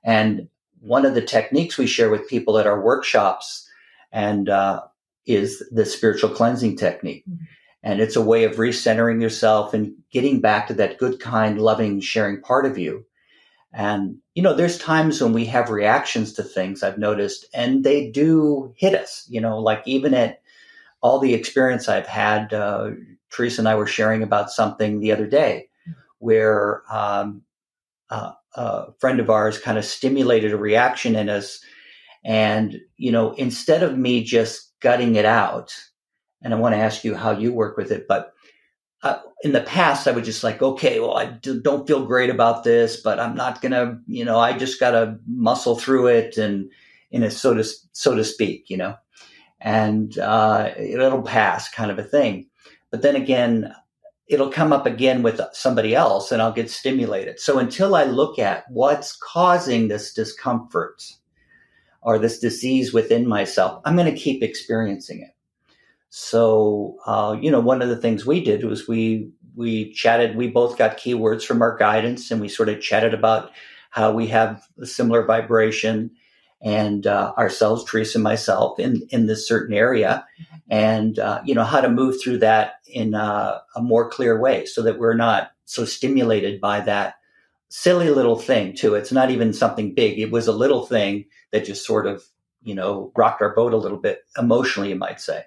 And 0.04 0.48
one 0.80 1.06
of 1.06 1.14
the 1.14 1.22
techniques 1.22 1.78
we 1.78 1.86
share 1.86 2.10
with 2.10 2.28
people 2.28 2.58
at 2.58 2.66
our 2.66 2.80
workshops 2.80 3.68
and 4.12 4.48
uh, 4.48 4.82
is 5.26 5.62
the 5.70 5.84
spiritual 5.84 6.30
cleansing 6.30 6.76
technique. 6.76 7.24
Mm-hmm. 7.28 7.44
And 7.82 8.00
it's 8.00 8.16
a 8.16 8.22
way 8.22 8.44
of 8.44 8.56
recentering 8.56 9.20
yourself 9.20 9.74
and 9.74 9.94
getting 10.10 10.40
back 10.40 10.68
to 10.68 10.74
that 10.74 10.96
good, 10.98 11.20
kind, 11.20 11.60
loving, 11.60 12.00
sharing 12.00 12.40
part 12.40 12.64
of 12.64 12.78
you. 12.78 13.04
And, 13.72 14.18
you 14.34 14.42
know, 14.42 14.54
there's 14.54 14.78
times 14.78 15.20
when 15.20 15.32
we 15.32 15.44
have 15.46 15.68
reactions 15.68 16.32
to 16.34 16.42
things 16.42 16.82
I've 16.82 16.96
noticed 16.96 17.46
and 17.52 17.84
they 17.84 18.10
do 18.10 18.72
hit 18.76 18.94
us, 18.94 19.26
you 19.28 19.40
know, 19.40 19.58
like 19.58 19.82
even 19.84 20.14
at 20.14 20.40
all 21.02 21.18
the 21.18 21.34
experience 21.34 21.88
I've 21.88 22.06
had, 22.06 22.54
uh, 22.54 22.92
Teresa 23.30 23.60
and 23.60 23.68
I 23.68 23.74
were 23.74 23.86
sharing 23.86 24.22
about 24.22 24.50
something 24.50 25.00
the 25.00 25.12
other 25.12 25.26
day 25.26 25.68
mm-hmm. 25.86 25.98
where, 26.20 26.82
um, 26.90 27.42
uh, 28.10 28.32
a 28.54 28.92
friend 29.00 29.18
of 29.18 29.28
ours 29.28 29.58
kind 29.58 29.76
of 29.76 29.84
stimulated 29.84 30.52
a 30.52 30.56
reaction 30.56 31.16
in 31.16 31.28
us. 31.28 31.60
And, 32.24 32.80
you 32.96 33.10
know, 33.10 33.32
instead 33.32 33.82
of 33.82 33.98
me 33.98 34.22
just 34.22 34.72
gutting 34.84 35.16
it 35.16 35.24
out, 35.24 35.74
and 36.42 36.54
I 36.54 36.58
want 36.58 36.74
to 36.74 36.84
ask 36.86 37.02
you 37.04 37.16
how 37.16 37.32
you 37.32 37.52
work 37.52 37.76
with 37.76 37.90
it, 37.90 38.06
but 38.06 38.32
uh, 39.02 39.18
in 39.42 39.52
the 39.52 39.60
past, 39.60 40.06
I 40.06 40.12
would 40.12 40.24
just 40.24 40.44
like, 40.44 40.62
okay, 40.62 41.00
well, 41.00 41.16
I 41.16 41.26
do, 41.26 41.60
don't 41.60 41.86
feel 41.86 42.06
great 42.06 42.30
about 42.30 42.64
this, 42.64 42.96
but 42.96 43.18
I'm 43.18 43.34
not 43.34 43.60
gonna, 43.60 44.00
you 44.06 44.24
know, 44.24 44.38
I 44.38 44.56
just 44.56 44.80
gotta 44.80 45.18
muscle 45.26 45.76
through 45.76 46.06
it, 46.08 46.36
and 46.38 46.70
in 47.10 47.22
a 47.22 47.30
so 47.30 47.54
to 47.54 47.64
so 47.92 48.14
to 48.14 48.24
speak, 48.24 48.70
you 48.70 48.76
know, 48.76 48.96
and 49.60 50.18
uh, 50.18 50.70
it'll 50.78 51.22
pass, 51.22 51.68
kind 51.68 51.90
of 51.90 51.98
a 51.98 52.04
thing. 52.04 52.46
But 52.90 53.02
then 53.02 53.16
again, 53.16 53.74
it'll 54.26 54.50
come 54.50 54.72
up 54.72 54.86
again 54.86 55.22
with 55.22 55.40
somebody 55.52 55.94
else 55.94 56.32
and 56.32 56.40
I'll 56.40 56.52
get 56.52 56.70
stimulated. 56.70 57.38
So 57.38 57.58
until 57.58 57.94
I 57.94 58.04
look 58.04 58.38
at 58.38 58.64
what's 58.70 59.16
causing 59.16 59.88
this 59.88 60.14
discomfort 60.14 61.02
or 62.04 62.18
this 62.18 62.38
disease 62.38 62.92
within 62.92 63.26
myself, 63.26 63.80
I'm 63.84 63.96
going 63.96 64.12
to 64.12 64.20
keep 64.20 64.42
experiencing 64.42 65.22
it. 65.22 65.34
So, 66.10 66.96
uh, 67.06 67.36
you 67.40 67.50
know, 67.50 67.60
one 67.60 67.82
of 67.82 67.88
the 67.88 67.96
things 67.96 68.24
we 68.24 68.44
did 68.44 68.62
was 68.64 68.86
we, 68.86 69.30
we 69.56 69.92
chatted, 69.92 70.36
we 70.36 70.46
both 70.46 70.78
got 70.78 70.98
keywords 70.98 71.44
from 71.44 71.60
our 71.60 71.76
guidance 71.76 72.30
and 72.30 72.40
we 72.40 72.48
sort 72.48 72.68
of 72.68 72.80
chatted 72.80 73.14
about 73.14 73.50
how 73.90 74.12
we 74.12 74.28
have 74.28 74.62
a 74.80 74.86
similar 74.86 75.24
vibration 75.24 76.10
and 76.64 77.06
uh, 77.06 77.32
ourselves, 77.36 77.84
Teresa 77.84 78.16
and 78.16 78.24
myself, 78.24 78.80
in 78.80 79.06
in 79.10 79.26
this 79.26 79.46
certain 79.46 79.74
area, 79.74 80.24
mm-hmm. 80.40 80.56
and 80.70 81.18
uh, 81.18 81.42
you 81.44 81.54
know 81.54 81.62
how 81.62 81.80
to 81.80 81.90
move 81.90 82.20
through 82.20 82.38
that 82.38 82.76
in 82.86 83.12
a, 83.12 83.60
a, 83.76 83.82
more 83.82 84.08
clear 84.08 84.40
way, 84.40 84.64
so 84.64 84.82
that 84.82 84.98
we're 84.98 85.14
not 85.14 85.52
so 85.66 85.84
stimulated 85.84 86.60
by 86.62 86.80
that 86.80 87.16
silly 87.76 88.08
little 88.08 88.38
thing. 88.38 88.72
Too, 88.72 88.94
it's 88.94 89.10
not 89.10 89.32
even 89.32 89.52
something 89.52 89.94
big. 89.94 90.20
It 90.20 90.30
was 90.30 90.46
a 90.46 90.52
little 90.52 90.86
thing 90.86 91.24
that 91.50 91.64
just 91.64 91.84
sort 91.84 92.06
of 92.06 92.22
you 92.62 92.74
know 92.74 93.10
rocked 93.16 93.42
our 93.42 93.52
boat 93.54 93.72
a 93.72 93.76
little 93.78 93.98
bit 93.98 94.20
emotionally, 94.38 94.90
you 94.90 94.96
might 94.96 95.20
say. 95.20 95.42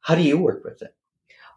How 0.00 0.14
do 0.14 0.22
you 0.22 0.38
work 0.38 0.62
with 0.64 0.82
it? 0.82 0.94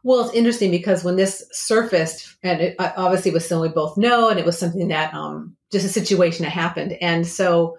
Well, 0.04 0.22
it's 0.22 0.34
interesting 0.34 0.72
because 0.72 1.04
when 1.04 1.18
this 1.18 1.44
surfaced, 1.52 2.38
and 2.44 2.62
it 2.62 2.76
obviously 2.80 3.32
was 3.32 3.46
something 3.46 3.70
we 3.70 3.76
both 3.76 3.98
know, 3.98 4.30
and 4.30 4.40
it 4.40 4.46
was 4.46 4.58
something 4.58 4.88
that 4.88 5.14
um, 5.14 5.58
just 5.70 5.86
a 5.86 5.90
situation 5.90 6.46
that 6.46 6.52
happened, 6.52 6.94
and 7.02 7.28
so 7.28 7.78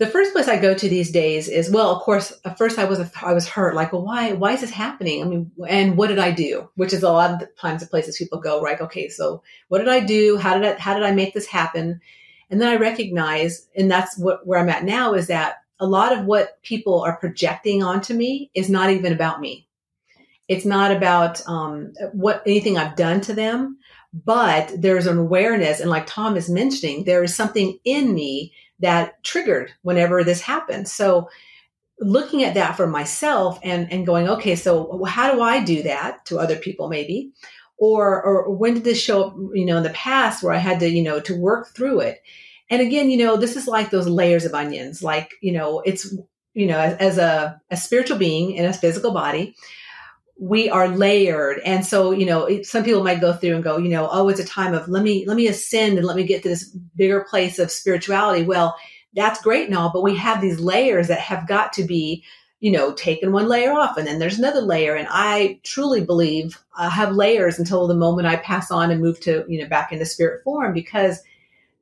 the 0.00 0.06
first 0.06 0.32
place 0.32 0.48
I 0.48 0.56
go 0.58 0.72
to 0.72 0.88
these 0.88 1.10
days 1.10 1.46
is 1.46 1.70
well, 1.70 1.94
of 1.94 2.00
course, 2.02 2.32
at 2.46 2.56
first 2.56 2.78
I 2.78 2.86
was 2.86 3.00
I 3.22 3.34
was 3.34 3.46
hurt, 3.46 3.74
like, 3.74 3.92
well, 3.92 4.02
why 4.02 4.32
why 4.32 4.52
is 4.52 4.62
this 4.62 4.70
happening? 4.70 5.22
I 5.22 5.26
mean, 5.26 5.52
and 5.68 5.94
what 5.94 6.06
did 6.06 6.18
I 6.18 6.30
do? 6.30 6.70
Which 6.74 6.94
is 6.94 7.02
a 7.02 7.12
lot 7.12 7.32
of 7.32 7.40
the 7.40 7.50
times 7.60 7.82
the 7.82 7.86
places 7.86 8.16
people 8.16 8.40
go, 8.40 8.62
right? 8.62 8.80
Okay, 8.80 9.10
so 9.10 9.42
what 9.68 9.78
did 9.78 9.88
I 9.88 10.00
do? 10.00 10.38
How 10.38 10.58
did 10.58 10.66
I 10.66 10.80
how 10.80 10.94
did 10.94 11.02
I 11.02 11.12
make 11.12 11.34
this 11.34 11.46
happen? 11.46 12.00
And 12.48 12.60
then 12.62 12.68
I 12.68 12.76
recognize, 12.76 13.68
and 13.76 13.90
that's 13.90 14.16
what 14.16 14.46
where 14.46 14.58
I'm 14.58 14.70
at 14.70 14.84
now 14.84 15.12
is 15.12 15.26
that 15.26 15.56
a 15.78 15.86
lot 15.86 16.16
of 16.16 16.24
what 16.24 16.62
people 16.62 17.02
are 17.02 17.18
projecting 17.18 17.82
onto 17.82 18.14
me 18.14 18.50
is 18.54 18.70
not 18.70 18.88
even 18.88 19.12
about 19.12 19.38
me. 19.38 19.68
It's 20.48 20.64
not 20.64 20.92
about 20.92 21.46
um, 21.46 21.92
what 22.12 22.42
anything 22.46 22.78
I've 22.78 22.96
done 22.96 23.20
to 23.22 23.34
them, 23.34 23.76
but 24.14 24.72
there's 24.78 25.06
an 25.06 25.18
awareness, 25.18 25.78
and 25.78 25.90
like 25.90 26.06
Tom 26.06 26.38
is 26.38 26.48
mentioning, 26.48 27.04
there 27.04 27.22
is 27.22 27.34
something 27.34 27.78
in 27.84 28.14
me 28.14 28.54
that 28.80 29.22
triggered 29.22 29.72
whenever 29.82 30.24
this 30.24 30.40
happened. 30.40 30.88
So 30.88 31.28
looking 31.98 32.42
at 32.44 32.54
that 32.54 32.76
for 32.76 32.86
myself 32.86 33.58
and, 33.62 33.90
and 33.92 34.06
going, 34.06 34.28
okay, 34.28 34.56
so 34.56 35.04
how 35.04 35.32
do 35.32 35.42
I 35.42 35.62
do 35.62 35.82
that 35.82 36.24
to 36.26 36.38
other 36.38 36.56
people 36.56 36.88
maybe? 36.88 37.32
Or, 37.78 38.22
or 38.22 38.54
when 38.54 38.74
did 38.74 38.84
this 38.84 39.00
show 39.00 39.24
up, 39.24 39.36
you 39.54 39.64
know, 39.64 39.78
in 39.78 39.82
the 39.82 39.90
past 39.90 40.42
where 40.42 40.52
I 40.52 40.58
had 40.58 40.80
to, 40.80 40.88
you 40.88 41.02
know, 41.02 41.20
to 41.20 41.36
work 41.36 41.74
through 41.74 42.00
it? 42.00 42.20
And 42.68 42.80
again, 42.80 43.10
you 43.10 43.16
know, 43.16 43.36
this 43.36 43.56
is 43.56 43.66
like 43.66 43.90
those 43.90 44.06
layers 44.06 44.44
of 44.44 44.54
onions. 44.54 45.02
Like, 45.02 45.32
you 45.40 45.52
know, 45.52 45.80
it's, 45.80 46.14
you 46.54 46.66
know, 46.66 46.78
as, 46.78 46.94
as 46.98 47.18
a, 47.18 47.60
a 47.70 47.76
spiritual 47.76 48.18
being 48.18 48.52
in 48.52 48.64
a 48.64 48.72
physical 48.72 49.12
body, 49.12 49.54
we 50.40 50.70
are 50.70 50.88
layered. 50.88 51.60
And 51.66 51.84
so 51.84 52.12
you 52.12 52.24
know 52.24 52.62
some 52.62 52.82
people 52.82 53.04
might 53.04 53.20
go 53.20 53.34
through 53.34 53.54
and 53.54 53.62
go 53.62 53.76
you 53.76 53.90
know 53.90 54.08
oh 54.10 54.28
it's 54.28 54.40
a 54.40 54.44
time 54.44 54.72
of 54.72 54.88
let 54.88 55.02
me 55.02 55.24
let 55.26 55.36
me 55.36 55.46
ascend 55.46 55.98
and 55.98 56.06
let 56.06 56.16
me 56.16 56.24
get 56.24 56.42
to 56.42 56.48
this 56.48 56.64
bigger 56.96 57.26
place 57.28 57.58
of 57.58 57.70
spirituality. 57.70 58.44
Well 58.44 58.74
that's 59.14 59.42
great 59.42 59.66
and 59.66 59.76
all 59.76 59.90
but 59.92 60.02
we 60.02 60.16
have 60.16 60.40
these 60.40 60.58
layers 60.58 61.08
that 61.08 61.18
have 61.18 61.46
got 61.46 61.74
to 61.74 61.84
be 61.84 62.24
you 62.60 62.70
know 62.70 62.92
taken 62.94 63.32
one 63.32 63.48
layer 63.48 63.72
off 63.72 63.98
and 63.98 64.06
then 64.06 64.18
there's 64.18 64.38
another 64.38 64.62
layer. 64.62 64.94
And 64.94 65.08
i 65.10 65.60
truly 65.62 66.02
believe 66.02 66.58
i 66.74 66.88
have 66.88 67.12
layers 67.12 67.58
until 67.58 67.86
the 67.86 67.94
moment 67.94 68.26
i 68.26 68.36
pass 68.36 68.70
on 68.70 68.90
and 68.90 69.02
move 69.02 69.20
to 69.20 69.44
you 69.46 69.60
know 69.60 69.68
back 69.68 69.92
into 69.92 70.06
spirit 70.06 70.42
form 70.42 70.72
because 70.72 71.20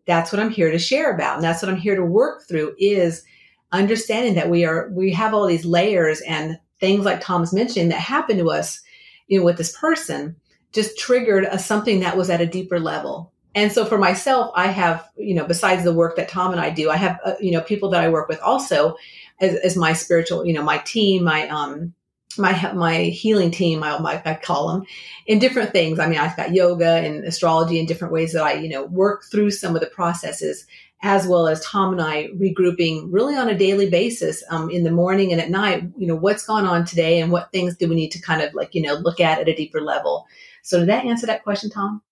that's 0.04 0.32
what 0.32 0.40
i'm 0.40 0.50
here 0.50 0.72
to 0.72 0.80
share 0.80 1.14
about. 1.14 1.36
And 1.36 1.44
that's 1.44 1.62
what 1.62 1.70
i'm 1.70 1.78
here 1.78 1.94
to 1.94 2.04
work 2.04 2.42
through 2.48 2.74
is 2.76 3.22
understanding 3.70 4.34
that 4.34 4.50
we 4.50 4.64
are 4.64 4.88
we 4.90 5.12
have 5.12 5.32
all 5.32 5.46
these 5.46 5.64
layers 5.64 6.20
and 6.22 6.58
things 6.80 7.04
like 7.04 7.20
Tom's 7.20 7.52
mentioning 7.52 7.88
that 7.88 8.00
happened 8.00 8.38
to 8.38 8.50
us, 8.50 8.80
you 9.26 9.38
know, 9.38 9.44
with 9.44 9.56
this 9.56 9.76
person 9.76 10.36
just 10.72 10.98
triggered 10.98 11.44
a, 11.44 11.58
something 11.58 12.00
that 12.00 12.16
was 12.16 12.30
at 12.30 12.40
a 12.40 12.46
deeper 12.46 12.78
level. 12.78 13.32
And 13.54 13.72
so 13.72 13.84
for 13.84 13.98
myself, 13.98 14.52
I 14.54 14.68
have, 14.68 15.08
you 15.16 15.34
know, 15.34 15.44
besides 15.44 15.82
the 15.82 15.92
work 15.92 16.16
that 16.16 16.28
Tom 16.28 16.52
and 16.52 16.60
I 16.60 16.70
do, 16.70 16.90
I 16.90 16.96
have, 16.96 17.18
uh, 17.24 17.34
you 17.40 17.50
know, 17.50 17.60
people 17.60 17.90
that 17.90 18.04
I 18.04 18.08
work 18.08 18.28
with 18.28 18.40
also 18.40 18.96
as, 19.40 19.54
as, 19.56 19.76
my 19.76 19.94
spiritual, 19.94 20.46
you 20.46 20.52
know, 20.52 20.62
my 20.62 20.78
team, 20.78 21.24
my, 21.24 21.48
um, 21.48 21.94
my 22.36 22.72
my 22.72 23.04
healing 23.04 23.50
team, 23.50 23.82
I, 23.82 24.22
I 24.24 24.34
call 24.34 24.68
them, 24.68 24.84
in 25.26 25.38
different 25.38 25.72
things. 25.72 25.98
I 25.98 26.08
mean, 26.08 26.18
I've 26.18 26.36
got 26.36 26.54
yoga 26.54 26.88
and 26.88 27.24
astrology 27.24 27.78
and 27.78 27.88
different 27.88 28.12
ways 28.12 28.32
that 28.32 28.44
I, 28.44 28.52
you 28.52 28.68
know, 28.68 28.84
work 28.84 29.24
through 29.24 29.50
some 29.50 29.74
of 29.74 29.80
the 29.80 29.88
processes, 29.88 30.66
as 31.02 31.26
well 31.26 31.46
as 31.46 31.64
Tom 31.64 31.92
and 31.92 32.02
I 32.02 32.28
regrouping 32.28 33.08
really 33.10 33.36
on 33.36 33.48
a 33.48 33.56
daily 33.56 33.88
basis 33.88 34.42
um, 34.50 34.68
in 34.70 34.82
the 34.82 34.90
morning 34.90 35.32
and 35.32 35.40
at 35.40 35.50
night. 35.50 35.84
You 35.96 36.06
know, 36.08 36.16
what's 36.16 36.44
gone 36.44 36.66
on 36.66 36.84
today 36.84 37.20
and 37.20 37.30
what 37.30 37.52
things 37.52 37.76
do 37.76 37.88
we 37.88 37.94
need 37.94 38.10
to 38.12 38.20
kind 38.20 38.42
of 38.42 38.54
like 38.54 38.74
you 38.74 38.82
know 38.82 38.94
look 38.94 39.20
at 39.20 39.38
at 39.38 39.48
a 39.48 39.54
deeper 39.54 39.80
level. 39.80 40.26
So, 40.62 40.80
did 40.80 40.88
that 40.88 41.04
answer 41.04 41.26
that 41.26 41.44
question, 41.44 41.70
Tom? 41.70 42.02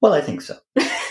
Well, 0.00 0.12
I 0.12 0.20
think 0.20 0.42
so. 0.42 0.56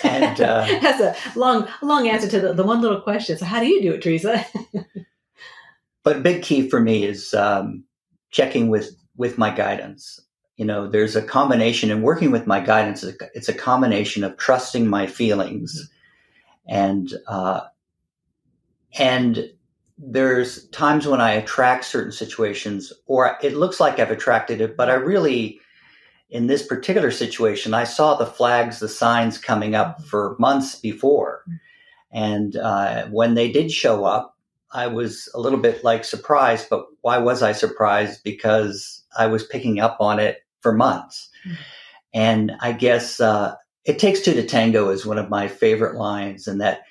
And 0.03 0.39
uh, 0.39 0.65
that's 0.81 1.01
a 1.01 1.39
long, 1.39 1.67
long 1.81 2.07
answer 2.07 2.27
to 2.29 2.39
the, 2.39 2.53
the 2.53 2.63
one 2.63 2.81
little 2.81 3.01
question. 3.01 3.37
So, 3.37 3.45
how 3.45 3.59
do 3.59 3.67
you 3.67 3.81
do 3.81 3.93
it, 3.93 4.01
Teresa? 4.01 4.45
but 6.03 6.17
a 6.17 6.21
big 6.21 6.43
key 6.43 6.69
for 6.69 6.79
me 6.79 7.03
is 7.03 7.33
um, 7.33 7.83
checking 8.31 8.69
with 8.69 8.95
with 9.17 9.37
my 9.37 9.49
guidance. 9.49 10.19
You 10.57 10.65
know, 10.65 10.87
there's 10.87 11.17
a 11.17 11.21
combination 11.21 11.91
in 11.91 12.01
working 12.01 12.31
with 12.31 12.47
my 12.47 12.61
guidance. 12.61 13.03
It's 13.33 13.49
a 13.49 13.53
combination 13.53 14.23
of 14.23 14.37
trusting 14.37 14.87
my 14.87 15.05
feelings, 15.05 15.89
and 16.67 17.13
uh, 17.27 17.61
and 18.97 19.49
there's 19.97 20.67
times 20.69 21.07
when 21.07 21.21
I 21.21 21.31
attract 21.31 21.85
certain 21.85 22.11
situations, 22.11 22.91
or 23.05 23.37
it 23.41 23.55
looks 23.55 23.79
like 23.79 23.99
I've 23.99 24.11
attracted 24.11 24.61
it, 24.61 24.75
but 24.75 24.89
I 24.89 24.93
really 24.93 25.59
in 26.29 26.47
this 26.47 26.65
particular 26.65 27.11
situation, 27.11 27.73
I 27.73 27.83
saw 27.83 28.15
the 28.15 28.25
flags, 28.25 28.79
the 28.79 28.89
signs 28.89 29.37
coming 29.37 29.75
up 29.75 30.01
for 30.03 30.35
months 30.39 30.75
before. 30.75 31.45
And 32.11 32.55
uh, 32.57 33.07
when 33.07 33.35
they 33.35 33.51
did 33.51 33.71
show 33.71 34.05
up, 34.05 34.35
I 34.71 34.87
was 34.87 35.29
a 35.33 35.39
little 35.39 35.59
bit 35.59 35.83
like 35.83 36.03
surprised. 36.03 36.67
But 36.69 36.85
why 37.01 37.19
was 37.19 37.43
I 37.43 37.51
surprised? 37.51 38.23
Because 38.23 39.03
I 39.17 39.27
was 39.27 39.45
picking 39.45 39.79
up 39.79 39.97
on 39.99 40.19
it 40.19 40.39
for 40.61 40.73
months. 40.73 41.29
Mm-hmm. 41.45 41.61
And 42.13 42.51
I 42.61 42.71
guess 42.71 43.19
uh, 43.19 43.55
it 43.85 43.99
takes 43.99 44.21
two 44.21 44.33
to 44.33 44.45
tango 44.45 44.89
is 44.89 45.05
one 45.05 45.19
of 45.19 45.29
my 45.29 45.47
favorite 45.47 45.95
lines, 45.95 46.47
and 46.47 46.59
that, 46.59 46.81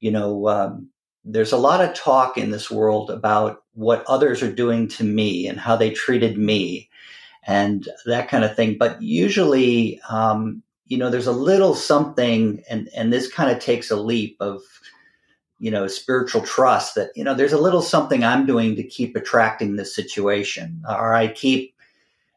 you 0.00 0.10
know, 0.10 0.48
um, 0.48 0.88
there's 1.24 1.52
a 1.52 1.56
lot 1.56 1.80
of 1.80 1.94
talk 1.94 2.36
in 2.36 2.50
this 2.50 2.70
world 2.70 3.10
about 3.10 3.62
what 3.74 4.04
others 4.06 4.42
are 4.42 4.52
doing 4.52 4.88
to 4.88 5.04
me 5.04 5.46
and 5.46 5.58
how 5.58 5.76
they 5.76 5.90
treated 5.90 6.36
me 6.36 6.90
and 7.44 7.88
that 8.06 8.28
kind 8.28 8.44
of 8.44 8.54
thing. 8.54 8.76
But 8.78 9.00
usually, 9.00 10.00
um, 10.08 10.62
you 10.86 10.98
know, 10.98 11.10
there's 11.10 11.26
a 11.26 11.32
little 11.32 11.74
something, 11.74 12.62
and 12.68 12.88
and 12.94 13.12
this 13.12 13.32
kind 13.32 13.50
of 13.50 13.58
takes 13.58 13.90
a 13.90 13.96
leap 13.96 14.36
of, 14.40 14.60
you 15.58 15.70
know, 15.70 15.86
spiritual 15.86 16.42
trust 16.42 16.96
that 16.96 17.10
you 17.16 17.24
know 17.24 17.34
there's 17.34 17.54
a 17.54 17.60
little 17.60 17.82
something 17.82 18.24
I'm 18.24 18.44
doing 18.44 18.76
to 18.76 18.82
keep 18.82 19.16
attracting 19.16 19.76
this 19.76 19.94
situation, 19.94 20.82
or 20.86 21.14
I 21.14 21.28
keep 21.28 21.74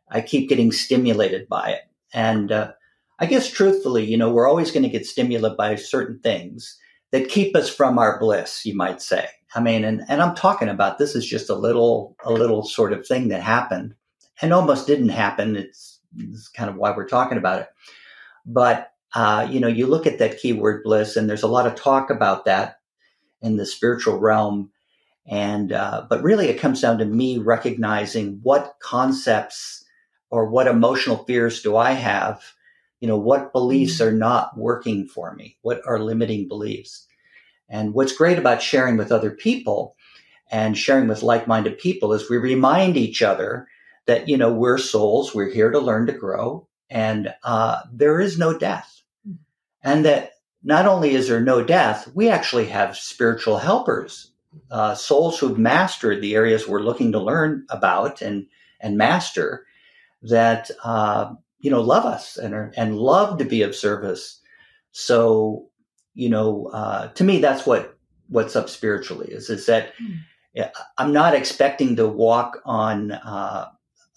I 0.10 0.22
keep 0.22 0.48
getting 0.48 0.72
stimulated 0.72 1.50
by 1.50 1.72
it, 1.72 1.82
and 2.14 2.52
uh, 2.52 2.72
I 3.20 3.26
guess 3.26 3.50
truthfully, 3.50 4.06
you 4.06 4.18
know, 4.18 4.32
we're 4.32 4.50
always 4.50 4.72
going 4.72 4.84
to 4.84 4.90
get 4.90 5.06
stimulated 5.06 5.58
by 5.58 5.76
certain 5.76 6.20
things 6.20 6.78
that 7.12 7.30
keep 7.30 7.56
us 7.56 7.70
from 7.70 7.98
our 7.98 8.20
bliss, 8.20 8.66
you 8.66 8.76
might 8.76 9.02
say. 9.02 9.28
I 9.56 9.62
mean, 9.62 9.86
and, 9.86 10.02
and 10.10 10.22
I'm 10.22 10.36
talking 10.36 10.68
about 10.68 10.98
this 10.98 11.16
is 11.16 11.26
just 11.26 11.50
a 11.50 11.56
little, 11.56 12.16
a 12.26 12.34
little 12.34 12.64
sort 12.64 12.92
of 12.92 13.08
thing 13.08 13.30
that 13.30 13.42
happened 13.42 13.96
and 14.42 14.54
almost 14.54 14.86
didn't 14.86 15.10
happen. 15.10 15.56
It's, 15.56 16.02
it's 16.18 16.50
kind 16.50 16.70
of 16.70 16.76
why 16.76 16.92
we're 16.92 17.08
talking 17.08 17.38
about 17.38 17.62
it. 17.62 17.68
But, 18.46 18.92
uh, 19.14 19.48
you 19.50 19.62
know, 19.62 19.70
you 19.70 19.88
look 19.88 20.06
at 20.06 20.20
that 20.20 20.40
keyword 20.40 20.84
bliss, 20.84 21.16
and 21.16 21.30
there's 21.30 21.44
a 21.44 21.48
lot 21.48 21.68
of 21.68 21.76
talk 21.76 22.10
about 22.10 22.44
that 22.46 22.80
in 23.42 23.56
the 23.56 23.66
spiritual 23.66 24.20
realm. 24.20 24.72
And, 25.26 25.72
uh, 25.72 26.06
but 26.10 26.22
really 26.22 26.50
it 26.50 26.60
comes 26.60 26.82
down 26.82 26.98
to 26.98 27.06
me 27.06 27.38
recognizing 27.38 28.40
what 28.44 28.76
concepts 28.82 29.86
or 30.30 30.50
what 30.50 30.68
emotional 30.68 31.24
fears 31.24 31.62
do 31.62 31.78
I 31.78 31.92
have? 31.94 32.44
You 33.00 33.08
know, 33.08 33.18
what 33.18 33.52
beliefs 33.52 33.96
mm-hmm. 34.00 34.16
are 34.16 34.18
not 34.18 34.58
working 34.58 35.08
for 35.08 35.36
me? 35.36 35.58
What 35.62 35.82
are 35.86 36.00
limiting 36.00 36.48
beliefs? 36.48 37.08
And 37.70 37.94
what's 37.94 38.16
great 38.16 38.38
about 38.38 38.62
sharing 38.62 38.98
with 38.98 39.12
other 39.12 39.32
people 39.32 39.96
and 40.52 40.78
sharing 40.78 41.08
with 41.08 41.24
like 41.24 41.48
minded 41.48 41.80
people 41.80 42.14
is 42.14 42.30
we 42.30 42.38
remind 42.38 42.98
each 42.98 43.22
other 43.22 43.68
that, 44.06 44.30
you 44.30 44.38
know, 44.38 44.54
we're 44.54 44.78
souls, 44.78 45.34
we're 45.34 45.50
here 45.50 45.72
to 45.72 45.80
learn 45.80 46.06
to 46.06 46.14
grow, 46.14 46.68
and 46.90 47.34
uh, 47.44 47.82
there 47.92 48.20
is 48.20 48.38
no 48.38 48.58
death. 48.58 49.02
Hmm. 49.26 49.34
And 49.82 50.06
that 50.06 50.34
not 50.64 50.86
only 50.86 51.16
is 51.16 51.28
there 51.28 51.42
no 51.42 51.64
death, 51.64 52.10
we 52.14 52.30
actually 52.30 52.68
have 52.68 52.98
spiritual 52.98 53.58
helpers, 53.58 54.32
uh, 54.70 54.94
souls 54.94 55.40
who've 55.40 55.58
mastered 55.58 56.22
the 56.22 56.36
areas 56.36 56.68
we're 56.68 56.82
looking 56.82 57.12
to 57.12 57.20
learn 57.20 57.66
about 57.70 58.22
and, 58.22 58.46
and 58.80 58.98
master 58.98 59.66
that, 60.22 60.70
uh, 60.84 61.34
you 61.66 61.72
know, 61.72 61.82
love 61.82 62.06
us 62.06 62.38
and, 62.38 62.54
are, 62.54 62.72
and 62.78 62.96
love 62.96 63.40
to 63.40 63.44
be 63.44 63.64
of 63.64 63.76
service. 63.76 64.40
So, 64.92 65.66
you 66.14 66.30
know, 66.30 66.70
uh, 66.72 67.08
to 67.08 67.24
me, 67.24 67.40
that's 67.40 67.66
what, 67.66 67.98
what's 68.30 68.56
up 68.56 68.70
spiritually 68.70 69.30
is, 69.32 69.50
is 69.50 69.66
that 69.66 69.94
mm. 70.00 70.70
I'm 71.00 71.12
not 71.12 71.34
expecting 71.34 71.96
to 71.96 72.08
walk 72.08 72.62
on, 72.66 73.14
uh, 73.14 73.70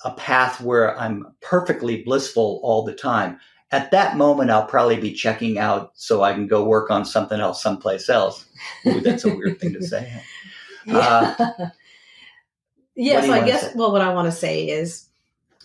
a 0.05 0.11
path 0.13 0.61
where 0.61 0.97
I'm 0.99 1.25
perfectly 1.41 2.03
blissful 2.03 2.61
all 2.63 2.85
the 2.85 2.93
time. 2.93 3.41
At 3.71 3.93
that 3.93 4.19
moment, 4.19 4.51
I'll 4.51 4.67
probably 4.67 5.01
be 5.01 5.15
checking 5.15 5.59
out 5.59 5.93
so 5.95 6.23
I 6.23 6.35
can 6.35 6.49
go 6.49 6.67
work 6.67 6.91
on 6.91 7.07
something 7.07 7.41
else 7.41 7.63
someplace 7.63 8.11
else. 8.11 8.45
Ooh, 8.87 9.01
that's 9.01 9.25
a 9.25 9.35
weird 9.35 9.59
thing 9.59 9.73
to 9.73 9.83
say. 9.83 10.13
Yeah. 10.87 11.35
Uh, 11.39 11.67
yes, 12.97 13.29
I 13.29 13.45
guess. 13.45 13.75
Well, 13.75 13.93
what 13.93 14.01
I 14.01 14.15
want 14.15 14.25
to 14.25 14.33
say 14.33 14.67
is 14.67 15.08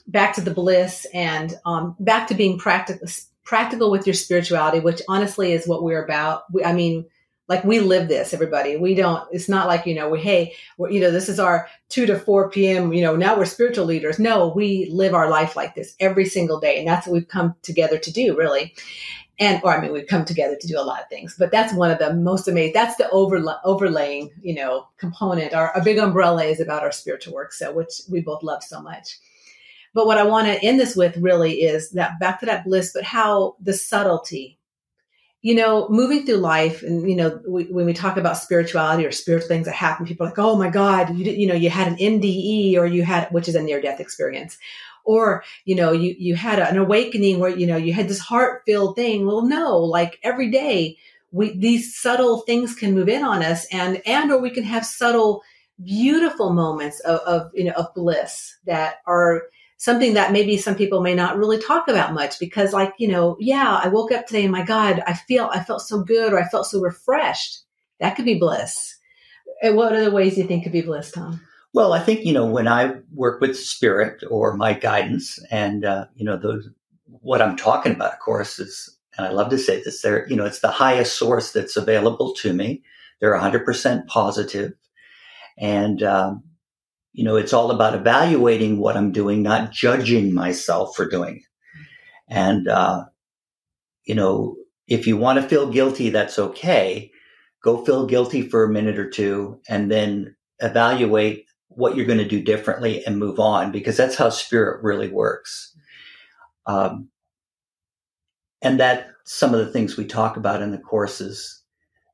back 0.07 0.35
to 0.35 0.41
the 0.41 0.53
bliss 0.53 1.05
and 1.13 1.53
um, 1.65 1.95
back 1.99 2.27
to 2.27 2.35
being 2.35 2.57
practical, 2.57 3.07
practical 3.43 3.91
with 3.91 4.07
your 4.07 4.13
spirituality, 4.13 4.79
which 4.79 5.01
honestly 5.07 5.53
is 5.53 5.67
what 5.67 5.83
we're 5.83 6.03
about. 6.03 6.43
We, 6.51 6.63
I 6.63 6.73
mean, 6.73 7.05
like 7.49 7.63
we 7.63 7.79
live 7.79 8.07
this 8.07 8.33
everybody. 8.33 8.77
We 8.77 8.95
don't 8.95 9.27
it's 9.31 9.49
not 9.49 9.67
like 9.67 9.85
you 9.85 9.95
know 9.95 10.09
we 10.09 10.19
hey 10.19 10.53
you 10.79 10.99
know 10.99 11.11
this 11.11 11.29
is 11.29 11.39
our 11.39 11.67
2 11.89 12.05
to 12.05 12.17
4 12.17 12.49
p.m 12.49 12.93
you 12.93 13.01
know 13.01 13.15
now 13.15 13.37
we're 13.37 13.45
spiritual 13.45 13.85
leaders. 13.85 14.19
No 14.19 14.53
we 14.55 14.89
live 14.91 15.13
our 15.13 15.29
life 15.29 15.55
like 15.55 15.75
this 15.75 15.95
every 15.99 16.25
single 16.25 16.59
day 16.59 16.79
and 16.79 16.87
that's 16.87 17.05
what 17.05 17.13
we've 17.13 17.27
come 17.27 17.55
together 17.61 17.97
to 17.97 18.11
do 18.11 18.37
really. 18.37 18.73
And 19.39 19.59
or 19.63 19.75
i 19.75 19.81
mean 19.81 19.91
we've 19.91 20.07
come 20.07 20.25
together 20.25 20.55
to 20.55 20.67
do 20.67 20.79
a 20.79 20.81
lot 20.81 21.01
of 21.01 21.09
things 21.09 21.35
but 21.37 21.51
that's 21.51 21.73
one 21.73 21.91
of 21.91 21.99
the 21.99 22.13
most 22.13 22.47
amazing 22.47 22.73
that's 22.73 22.95
the 22.97 23.09
overla- 23.11 23.59
overlaying 23.65 24.31
you 24.41 24.55
know 24.55 24.87
component. 24.97 25.53
Our 25.53 25.75
a 25.75 25.83
big 25.83 25.97
umbrella 25.97 26.45
is 26.45 26.61
about 26.61 26.83
our 26.83 26.91
spiritual 26.91 27.33
work 27.33 27.51
so 27.51 27.73
which 27.73 28.01
we 28.09 28.21
both 28.21 28.43
love 28.43 28.63
so 28.63 28.81
much 28.81 29.19
but 29.93 30.06
what 30.06 30.17
i 30.17 30.23
want 30.23 30.47
to 30.47 30.63
end 30.63 30.79
this 30.79 30.95
with 30.95 31.15
really 31.17 31.62
is 31.62 31.91
that 31.91 32.19
back 32.19 32.39
to 32.39 32.45
that 32.45 32.65
bliss 32.65 32.91
but 32.93 33.03
how 33.03 33.56
the 33.62 33.73
subtlety 33.73 34.58
you 35.43 35.56
know, 35.56 35.89
moving 35.89 36.25
through 36.25 36.38
life, 36.38 36.84
and 36.84 37.08
you 37.08 37.17
know, 37.17 37.41
we, 37.45 37.65
when 37.65 37.86
we 37.86 37.91
talk 37.91 38.15
about 38.15 38.38
spirituality 38.38 39.06
or 39.06 39.12
spiritual 39.12 39.49
things 39.49 39.65
that 39.65 39.75
happen, 39.75 40.06
people 40.06 40.25
are 40.25 40.29
like, 40.29 40.39
"Oh 40.39 40.56
my 40.56 40.69
God, 40.69 41.13
you 41.15 41.29
you 41.32 41.45
know, 41.45 41.53
you 41.53 41.69
had 41.69 41.89
an 41.89 41.97
NDE, 41.97 42.77
or 42.77 42.86
you 42.86 43.03
had, 43.03 43.27
which 43.29 43.49
is 43.49 43.56
a 43.56 43.62
near 43.62 43.82
death 43.82 43.99
experience, 43.99 44.58
or 45.03 45.43
you 45.65 45.75
know, 45.75 45.91
you 45.91 46.15
you 46.17 46.36
had 46.36 46.60
an 46.60 46.77
awakening 46.77 47.39
where 47.39 47.49
you 47.49 47.67
know 47.67 47.75
you 47.75 47.91
had 47.91 48.08
this 48.08 48.19
heart 48.19 48.63
filled 48.65 48.95
thing." 48.95 49.27
Well, 49.27 49.41
no, 49.41 49.79
like 49.79 50.17
every 50.23 50.49
day, 50.49 50.97
we 51.34 51.58
these 51.58 51.93
subtle 51.93 52.39
things 52.41 52.73
can 52.73 52.95
move 52.95 53.10
in 53.10 53.25
on 53.25 53.43
us, 53.43 53.65
and 53.65 54.01
and 54.06 54.32
or 54.32 54.39
we 54.39 54.49
can 54.49 54.63
have 54.63 54.86
subtle, 54.86 55.43
beautiful 55.84 56.53
moments 56.53 57.01
of, 57.01 57.19
of 57.19 57.51
you 57.53 57.65
know 57.65 57.73
of 57.73 57.93
bliss 57.93 58.56
that 58.65 59.01
are 59.06 59.43
something 59.77 60.13
that 60.13 60.31
maybe 60.31 60.57
some 60.57 60.75
people 60.75 61.01
may 61.01 61.15
not 61.15 61.38
really 61.38 61.59
talk 61.59 61.88
about 61.88 62.13
much 62.13 62.39
because 62.39 62.73
like, 62.73 62.93
you 62.97 63.07
know, 63.07 63.36
yeah, 63.39 63.79
I 63.83 63.88
woke 63.89 64.12
up 64.12 64.27
today 64.27 64.43
and 64.43 64.51
my 64.51 64.63
God, 64.63 65.03
I 65.05 65.13
feel, 65.13 65.49
I 65.53 65.63
felt 65.63 65.81
so 65.81 66.03
good 66.03 66.33
or 66.33 66.39
I 66.39 66.47
felt 66.47 66.67
so 66.67 66.79
refreshed. 66.79 67.63
That 67.99 68.15
could 68.15 68.25
be 68.25 68.39
bliss. 68.39 68.97
And 69.62 69.75
what 69.75 69.93
other 69.93 70.12
ways 70.12 70.36
do 70.36 70.41
you 70.41 70.47
think 70.47 70.63
could 70.63 70.71
be 70.71 70.81
bliss, 70.81 71.12
Tom? 71.12 71.41
Well, 71.73 71.93
I 71.93 71.99
think, 71.99 72.23
you 72.23 72.33
know, 72.33 72.45
when 72.45 72.67
I 72.67 72.95
work 73.13 73.41
with 73.41 73.57
spirit 73.57 74.23
or 74.29 74.55
my 74.55 74.73
guidance 74.73 75.39
and, 75.49 75.83
uh, 75.83 76.05
you 76.15 76.23
know, 76.23 76.38
those, 76.38 76.69
what 77.05 77.41
I'm 77.41 77.57
talking 77.57 77.93
about, 77.93 78.13
of 78.13 78.19
course, 78.19 78.59
is, 78.59 78.95
and 79.17 79.25
I 79.25 79.31
love 79.31 79.49
to 79.49 79.57
say 79.57 79.81
this, 79.83 80.01
there, 80.01 80.27
you 80.29 80.36
know, 80.36 80.45
it's 80.45 80.59
the 80.59 80.69
highest 80.69 81.17
source 81.17 81.51
that's 81.51 81.75
available 81.75 82.33
to 82.36 82.53
me. 82.53 82.83
They're 83.19 83.33
100% 83.33 84.05
And, 85.57 86.03
um, 86.03 86.43
you 87.13 87.23
know, 87.23 87.36
it's 87.36 87.54
all 87.54 87.71
about 87.71 87.95
evaluating 87.95 88.80
what 88.80 88.97
I'm 88.97 89.12
doing, 89.12 89.43
not 89.43 89.71
judging 89.71 90.34
myself 90.34 90.95
for 90.95 91.08
doing 91.08 91.38
it. 91.38 91.43
And, 92.28 92.67
uh, 92.67 93.06
you 94.06 94.15
know, 94.15 94.56
if 94.88 95.06
you 95.08 95.15
want 95.15 95.39
to 95.39 95.47
feel 95.47 95.71
guilty, 95.71 96.10
that's 96.10 96.39
okay. 96.39 97.12
Go 97.63 97.86
feel 97.86 98.08
guilty 98.08 98.41
for 98.49 98.63
a 98.63 98.69
minute 98.69 98.97
or 98.97 99.10
two 99.10 99.62
and 99.69 99.89
then 99.89 100.36
evaluate 100.60 101.45
what 101.67 101.95
you're 101.95 102.06
going 102.06 102.17
to 102.17 102.28
do 102.28 102.41
differently 102.41 103.06
and 103.06 103.17
move 103.17 103.39
on 103.39 103.71
because 103.71 103.95
that's 103.95 104.15
how 104.15 104.30
spirit 104.30 104.84
really 104.84 105.08
works. 105.08 105.76
Um, 106.65 107.10
and 108.62 108.80
that 108.80 109.08
some 109.26 109.54
of 109.54 109.60
the 109.60 109.71
things 109.71 109.97
we 109.97 110.06
talk 110.06 110.36
about 110.36 110.62
in 110.62 110.71
the 110.71 110.78
courses 110.78 111.62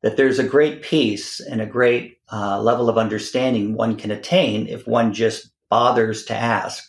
that 0.01 0.17
there's 0.17 0.39
a 0.39 0.43
great 0.43 0.81
peace 0.81 1.39
and 1.39 1.61
a 1.61 1.65
great 1.65 2.18
uh, 2.31 2.61
level 2.61 2.89
of 2.89 2.97
understanding 2.97 3.73
one 3.73 3.95
can 3.95 4.11
attain 4.11 4.67
if 4.67 4.87
one 4.87 5.13
just 5.13 5.51
bothers 5.69 6.25
to 6.25 6.35
ask. 6.35 6.87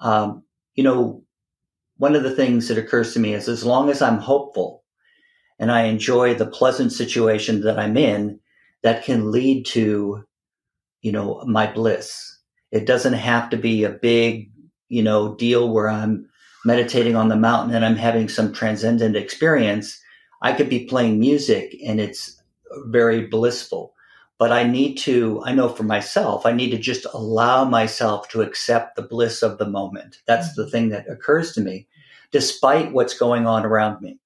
Um, 0.00 0.42
you 0.74 0.84
know, 0.84 1.22
one 1.98 2.16
of 2.16 2.22
the 2.22 2.34
things 2.34 2.68
that 2.68 2.78
occurs 2.78 3.12
to 3.14 3.20
me 3.20 3.34
is 3.34 3.48
as 3.48 3.64
long 3.64 3.90
as 3.90 4.02
I'm 4.02 4.18
hopeful 4.18 4.82
and 5.58 5.70
I 5.70 5.82
enjoy 5.82 6.34
the 6.34 6.46
pleasant 6.46 6.92
situation 6.92 7.60
that 7.62 7.78
I'm 7.78 7.96
in, 7.96 8.40
that 8.82 9.04
can 9.04 9.30
lead 9.30 9.64
to, 9.66 10.24
you 11.02 11.12
know, 11.12 11.44
my 11.46 11.72
bliss. 11.72 12.38
It 12.72 12.86
doesn't 12.86 13.12
have 13.12 13.50
to 13.50 13.56
be 13.56 13.84
a 13.84 13.90
big, 13.90 14.50
you 14.88 15.02
know, 15.02 15.36
deal 15.36 15.72
where 15.72 15.88
I'm 15.88 16.28
meditating 16.64 17.14
on 17.16 17.28
the 17.28 17.36
mountain 17.36 17.74
and 17.74 17.84
I'm 17.84 17.96
having 17.96 18.28
some 18.28 18.52
transcendent 18.52 19.16
experience. 19.16 20.00
I 20.42 20.52
could 20.52 20.68
be 20.68 20.86
playing 20.86 21.20
music 21.20 21.76
and 21.86 22.00
it's 22.00 22.42
very 22.86 23.26
blissful. 23.26 23.91
But 24.42 24.50
I 24.50 24.64
need 24.64 24.96
to, 25.06 25.40
I 25.46 25.52
know 25.52 25.68
for 25.68 25.84
myself, 25.84 26.44
I 26.44 26.50
need 26.50 26.70
to 26.70 26.76
just 26.76 27.06
allow 27.14 27.64
myself 27.64 28.28
to 28.30 28.42
accept 28.42 28.96
the 28.96 29.02
bliss 29.02 29.40
of 29.40 29.58
the 29.58 29.68
moment. 29.68 30.18
That's 30.26 30.56
the 30.56 30.68
thing 30.68 30.88
that 30.88 31.08
occurs 31.08 31.52
to 31.52 31.60
me, 31.60 31.86
despite 32.32 32.90
what's 32.92 33.16
going 33.16 33.46
on 33.46 33.64
around 33.64 34.02
me 34.02 34.18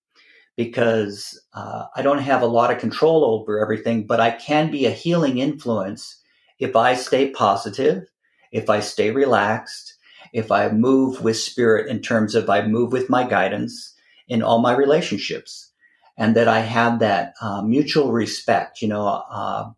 because 0.56 1.38
uh, 1.52 1.84
I 1.94 2.00
don't 2.00 2.22
have 2.22 2.40
a 2.40 2.46
lot 2.46 2.72
of 2.72 2.78
control 2.78 3.26
over 3.26 3.60
everything, 3.60 4.06
but 4.06 4.18
I 4.18 4.30
can 4.30 4.70
be 4.70 4.86
a 4.86 4.90
healing 4.90 5.36
influence 5.36 6.16
if 6.58 6.74
I 6.74 6.94
stay 6.94 7.28
positive, 7.32 8.08
if 8.52 8.70
I 8.70 8.80
stay 8.80 9.10
relaxed, 9.10 9.96
if 10.32 10.50
I 10.50 10.70
move 10.70 11.22
with 11.22 11.36
spirit 11.36 11.88
in 11.88 12.00
terms 12.00 12.34
of 12.34 12.48
I 12.48 12.66
move 12.66 12.90
with 12.90 13.10
my 13.10 13.28
guidance 13.28 13.92
in 14.28 14.42
all 14.42 14.60
my 14.60 14.74
relationships, 14.74 15.70
and 16.16 16.34
that 16.36 16.48
I 16.48 16.60
have 16.60 17.00
that 17.00 17.34
uh, 17.42 17.60
mutual 17.60 18.12
respect. 18.12 18.80
You 18.80 18.88
know, 18.88 19.06
uh, 19.06 19.72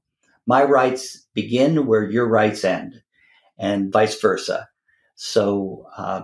my 0.49 0.65
rights 0.65 1.27
begin 1.35 1.87
where 1.87 2.11
your 2.11 2.27
rights 2.27 2.65
end, 2.65 3.01
and 3.57 3.93
vice 3.93 4.21
versa. 4.21 4.69
So 5.15 5.87
uh, 5.97 6.23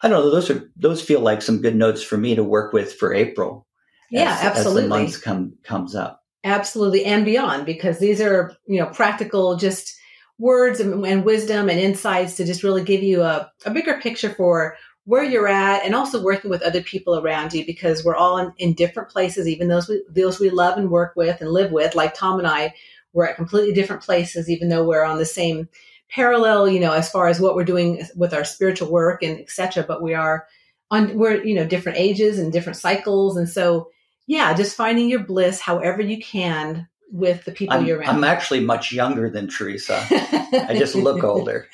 I 0.00 0.08
don't 0.08 0.24
know. 0.24 0.30
Those 0.30 0.48
are 0.48 0.70
those 0.76 1.02
feel 1.02 1.20
like 1.20 1.42
some 1.42 1.60
good 1.60 1.76
notes 1.76 2.02
for 2.02 2.16
me 2.16 2.34
to 2.36 2.44
work 2.44 2.72
with 2.72 2.94
for 2.94 3.12
April 3.12 3.66
yeah, 4.10 4.38
as, 4.40 4.44
absolutely. 4.44 4.82
As 4.82 4.84
the 4.84 4.88
months 4.88 5.16
come 5.18 5.52
comes 5.62 5.94
up. 5.94 6.24
Absolutely, 6.44 7.04
and 7.04 7.24
beyond, 7.24 7.66
because 7.66 7.98
these 7.98 8.20
are 8.20 8.52
you 8.66 8.80
know 8.80 8.86
practical, 8.86 9.56
just 9.56 9.96
words 10.38 10.80
and, 10.80 11.04
and 11.06 11.24
wisdom 11.24 11.68
and 11.68 11.80
insights 11.80 12.36
to 12.36 12.44
just 12.44 12.62
really 12.62 12.84
give 12.84 13.02
you 13.02 13.22
a, 13.22 13.50
a 13.64 13.70
bigger 13.70 13.98
picture 14.00 14.30
for 14.30 14.76
where 15.04 15.24
you're 15.24 15.48
at 15.48 15.84
and 15.84 15.94
also 15.94 16.22
working 16.22 16.50
with 16.50 16.60
other 16.62 16.82
people 16.82 17.18
around 17.18 17.54
you 17.54 17.64
because 17.64 18.04
we're 18.04 18.16
all 18.16 18.36
in, 18.36 18.52
in 18.58 18.74
different 18.74 19.08
places 19.08 19.48
even 19.48 19.68
those 19.68 19.88
we, 19.88 20.02
those 20.10 20.38
we 20.38 20.50
love 20.50 20.76
and 20.76 20.90
work 20.90 21.14
with 21.16 21.40
and 21.40 21.50
live 21.52 21.72
with 21.72 21.94
like 21.94 22.12
tom 22.12 22.38
and 22.38 22.46
i 22.46 22.70
we're 23.16 23.26
at 23.26 23.36
completely 23.36 23.72
different 23.72 24.02
places 24.02 24.48
even 24.48 24.68
though 24.68 24.84
we're 24.84 25.04
on 25.04 25.18
the 25.18 25.26
same 25.26 25.68
parallel 26.08 26.68
you 26.68 26.78
know 26.78 26.92
as 26.92 27.10
far 27.10 27.26
as 27.26 27.40
what 27.40 27.56
we're 27.56 27.64
doing 27.64 28.06
with 28.14 28.32
our 28.32 28.44
spiritual 28.44 28.90
work 28.90 29.22
and 29.22 29.40
etc 29.40 29.82
but 29.82 30.00
we 30.00 30.14
are 30.14 30.46
on 30.90 31.18
we're 31.18 31.42
you 31.42 31.54
know 31.54 31.66
different 31.66 31.98
ages 31.98 32.38
and 32.38 32.52
different 32.52 32.76
cycles 32.76 33.36
and 33.36 33.48
so 33.48 33.88
yeah, 34.26 34.54
just 34.54 34.76
finding 34.76 35.08
your 35.08 35.20
bliss 35.20 35.60
however 35.60 36.02
you 36.02 36.18
can 36.18 36.88
with 37.12 37.44
the 37.44 37.52
people 37.52 37.76
I'm, 37.76 37.86
you're 37.86 37.98
around. 37.98 38.16
I'm 38.16 38.24
actually 38.24 38.60
much 38.60 38.92
younger 38.92 39.30
than 39.30 39.48
Teresa. 39.48 40.04
I 40.10 40.74
just 40.76 40.96
look 40.96 41.22
older. 41.24 41.68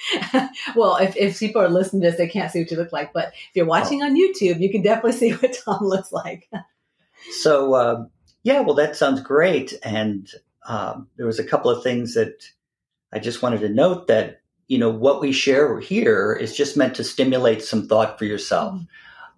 well, 0.77 0.97
if, 0.97 1.17
if 1.17 1.41
people 1.41 1.63
are 1.63 1.71
listening 1.71 2.03
to 2.03 2.11
this, 2.11 2.19
they 2.19 2.29
can't 2.29 2.53
see 2.53 2.61
what 2.61 2.71
you 2.71 2.77
look 2.77 2.93
like. 2.93 3.15
But 3.15 3.29
if 3.29 3.51
you're 3.55 3.67
watching 3.67 4.03
oh. 4.03 4.07
on 4.07 4.15
YouTube, 4.15 4.61
you 4.61 4.71
can 4.71 4.83
definitely 4.83 5.13
see 5.13 5.31
what 5.31 5.57
Tom 5.65 5.85
looks 5.85 6.13
like. 6.13 6.51
so, 7.41 7.73
uh, 7.73 8.05
yeah, 8.43 8.61
well, 8.61 8.75
that 8.75 8.95
sounds 8.95 9.23
great. 9.23 9.73
And 9.83 10.29
um, 10.67 11.09
there 11.17 11.27
was 11.27 11.39
a 11.39 11.45
couple 11.45 11.71
of 11.71 11.83
things 11.83 12.15
that 12.15 12.45
I 13.13 13.19
just 13.19 13.43
wanted 13.43 13.61
to 13.61 13.69
note 13.69 14.07
that, 14.07 14.41
you 14.69 14.79
know, 14.79 14.91
what 14.91 15.21
we 15.21 15.33
share 15.33 15.81
here 15.81 16.33
is 16.33 16.57
just 16.57 16.77
meant 16.77 16.95
to 16.97 17.05
stimulate 17.05 17.63
some 17.63 17.87
thought 17.89 18.19
for 18.19 18.25
yourself. 18.25 18.75
Mm-hmm. 18.75 18.85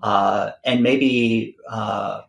Uh, 0.03 0.51
and 0.65 0.83
maybe 0.83 1.57
uh, 1.69 2.21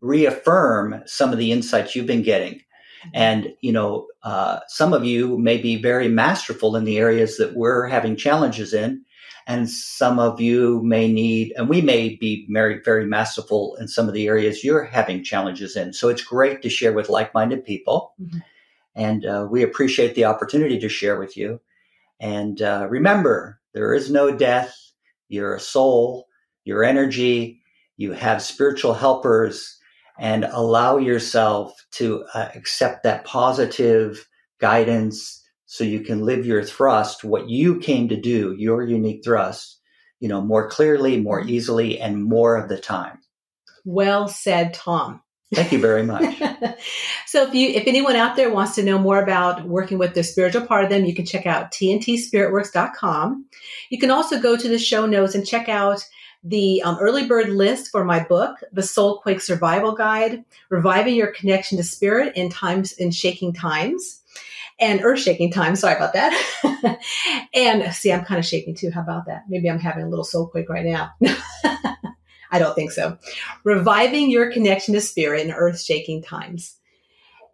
reaffirm 0.00 1.02
some 1.06 1.32
of 1.32 1.38
the 1.38 1.52
insights 1.52 1.94
you've 1.94 2.06
been 2.06 2.22
getting. 2.22 2.54
Mm-hmm. 2.54 3.10
And, 3.14 3.54
you 3.60 3.72
know, 3.72 4.08
uh, 4.22 4.60
some 4.68 4.92
of 4.92 5.04
you 5.04 5.38
may 5.38 5.56
be 5.56 5.80
very 5.80 6.08
masterful 6.08 6.74
in 6.76 6.84
the 6.84 6.98
areas 6.98 7.36
that 7.36 7.54
we're 7.54 7.86
having 7.86 8.16
challenges 8.16 8.74
in. 8.74 9.04
And 9.46 9.70
some 9.70 10.18
of 10.18 10.40
you 10.40 10.82
may 10.82 11.10
need, 11.10 11.52
and 11.56 11.68
we 11.68 11.80
may 11.80 12.16
be 12.16 12.46
very, 12.50 12.80
very 12.82 13.06
masterful 13.06 13.76
in 13.78 13.86
some 13.86 14.08
of 14.08 14.14
the 14.14 14.26
areas 14.26 14.64
you're 14.64 14.84
having 14.84 15.22
challenges 15.22 15.76
in. 15.76 15.92
So 15.92 16.08
it's 16.08 16.24
great 16.24 16.62
to 16.62 16.68
share 16.68 16.92
with 16.92 17.08
like 17.08 17.32
minded 17.32 17.64
people. 17.64 18.12
Mm-hmm. 18.20 18.38
And 18.96 19.24
uh, 19.24 19.46
we 19.48 19.62
appreciate 19.62 20.14
the 20.14 20.24
opportunity 20.24 20.80
to 20.80 20.88
share 20.88 21.18
with 21.18 21.36
you. 21.36 21.60
And 22.18 22.60
uh, 22.60 22.88
remember, 22.90 23.60
there 23.72 23.94
is 23.94 24.10
no 24.10 24.36
death. 24.36 24.74
You're 25.28 25.54
a 25.54 25.60
soul, 25.60 26.26
your 26.64 26.82
energy, 26.82 27.60
you 27.96 28.12
have 28.12 28.42
spiritual 28.42 28.94
helpers 28.94 29.78
and 30.18 30.44
allow 30.44 30.96
yourself 30.96 31.74
to 31.92 32.24
uh, 32.34 32.48
accept 32.54 33.02
that 33.02 33.24
positive 33.24 34.26
guidance 34.60 35.42
so 35.66 35.82
you 35.84 36.00
can 36.00 36.24
live 36.24 36.46
your 36.46 36.62
thrust, 36.62 37.24
what 37.24 37.50
you 37.50 37.78
came 37.80 38.08
to 38.08 38.16
do, 38.16 38.54
your 38.56 38.84
unique 38.84 39.24
thrust, 39.24 39.80
you 40.20 40.28
know, 40.28 40.40
more 40.40 40.68
clearly, 40.68 41.20
more 41.20 41.40
easily, 41.40 42.00
and 42.00 42.24
more 42.24 42.56
of 42.56 42.68
the 42.68 42.78
time. 42.78 43.18
Well 43.84 44.28
said, 44.28 44.74
Tom. 44.74 45.22
Thank 45.54 45.70
you 45.70 45.78
very 45.78 46.04
much. 46.04 46.36
so 47.26 47.46
if 47.46 47.54
you 47.54 47.68
if 47.68 47.86
anyone 47.86 48.16
out 48.16 48.34
there 48.34 48.52
wants 48.52 48.74
to 48.76 48.82
know 48.82 48.98
more 48.98 49.22
about 49.22 49.64
working 49.64 49.96
with 49.96 50.14
the 50.14 50.24
spiritual 50.24 50.66
part 50.66 50.84
of 50.84 50.90
them, 50.90 51.04
you 51.04 51.14
can 51.14 51.24
check 51.24 51.46
out 51.46 51.70
tntspiritworks.com. 51.70 53.46
You 53.90 53.98
can 53.98 54.10
also 54.10 54.40
go 54.40 54.56
to 54.56 54.68
the 54.68 54.78
show 54.78 55.06
notes 55.06 55.36
and 55.36 55.46
check 55.46 55.68
out 55.68 56.04
the 56.42 56.82
um, 56.82 56.96
early 57.00 57.26
bird 57.26 57.48
list 57.48 57.90
for 57.90 58.04
my 58.04 58.22
book, 58.22 58.58
The 58.72 58.82
Soulquake 58.82 59.40
Survival 59.40 59.92
Guide, 59.92 60.44
Reviving 60.68 61.14
Your 61.14 61.32
Connection 61.32 61.78
to 61.78 61.84
Spirit 61.84 62.36
in 62.36 62.50
Times 62.50 62.92
in 62.92 63.10
Shaking 63.10 63.52
Times 63.52 64.22
and 64.78 65.00
earth 65.02 65.20
shaking 65.20 65.50
times. 65.50 65.80
Sorry 65.80 65.96
about 65.96 66.12
that. 66.12 67.00
and 67.54 67.92
see, 67.94 68.12
I'm 68.12 68.24
kind 68.24 68.38
of 68.38 68.44
shaking 68.44 68.74
too. 68.74 68.90
How 68.90 69.00
about 69.00 69.26
that? 69.26 69.44
Maybe 69.48 69.70
I'm 69.70 69.78
having 69.78 70.04
a 70.04 70.08
little 70.08 70.24
soul 70.24 70.46
quake 70.46 70.68
right 70.68 70.84
now. 70.84 71.10
I 72.50 72.58
don't 72.58 72.74
think 72.74 72.92
so. 72.92 73.18
Reviving 73.64 74.30
your 74.30 74.52
connection 74.52 74.94
to 74.94 75.00
spirit 75.00 75.44
in 75.44 75.52
earth 75.52 75.80
shaking 75.80 76.22
times. 76.22 76.76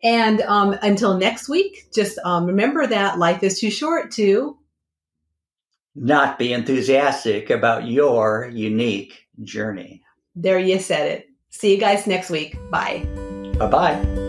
And 0.03 0.41
um, 0.43 0.77
until 0.83 1.17
next 1.17 1.49
week, 1.49 1.89
just 1.95 2.19
um, 2.25 2.47
remember 2.47 2.87
that 2.87 3.19
life 3.19 3.43
is 3.43 3.61
too 3.61 3.71
short 3.71 4.11
to 4.13 4.59
not 5.95 6.39
be 6.39 6.53
enthusiastic 6.53 7.51
about 7.51 7.87
your 7.87 8.51
unique 8.53 9.27
journey. 9.43 10.03
There 10.35 10.59
you 10.59 10.79
said 10.79 11.07
it. 11.07 11.29
See 11.51 11.73
you 11.75 11.79
guys 11.79 12.07
next 12.07 12.31
week. 12.31 12.57
Bye. 12.71 13.07
Bye 13.59 13.69
bye. 13.69 14.29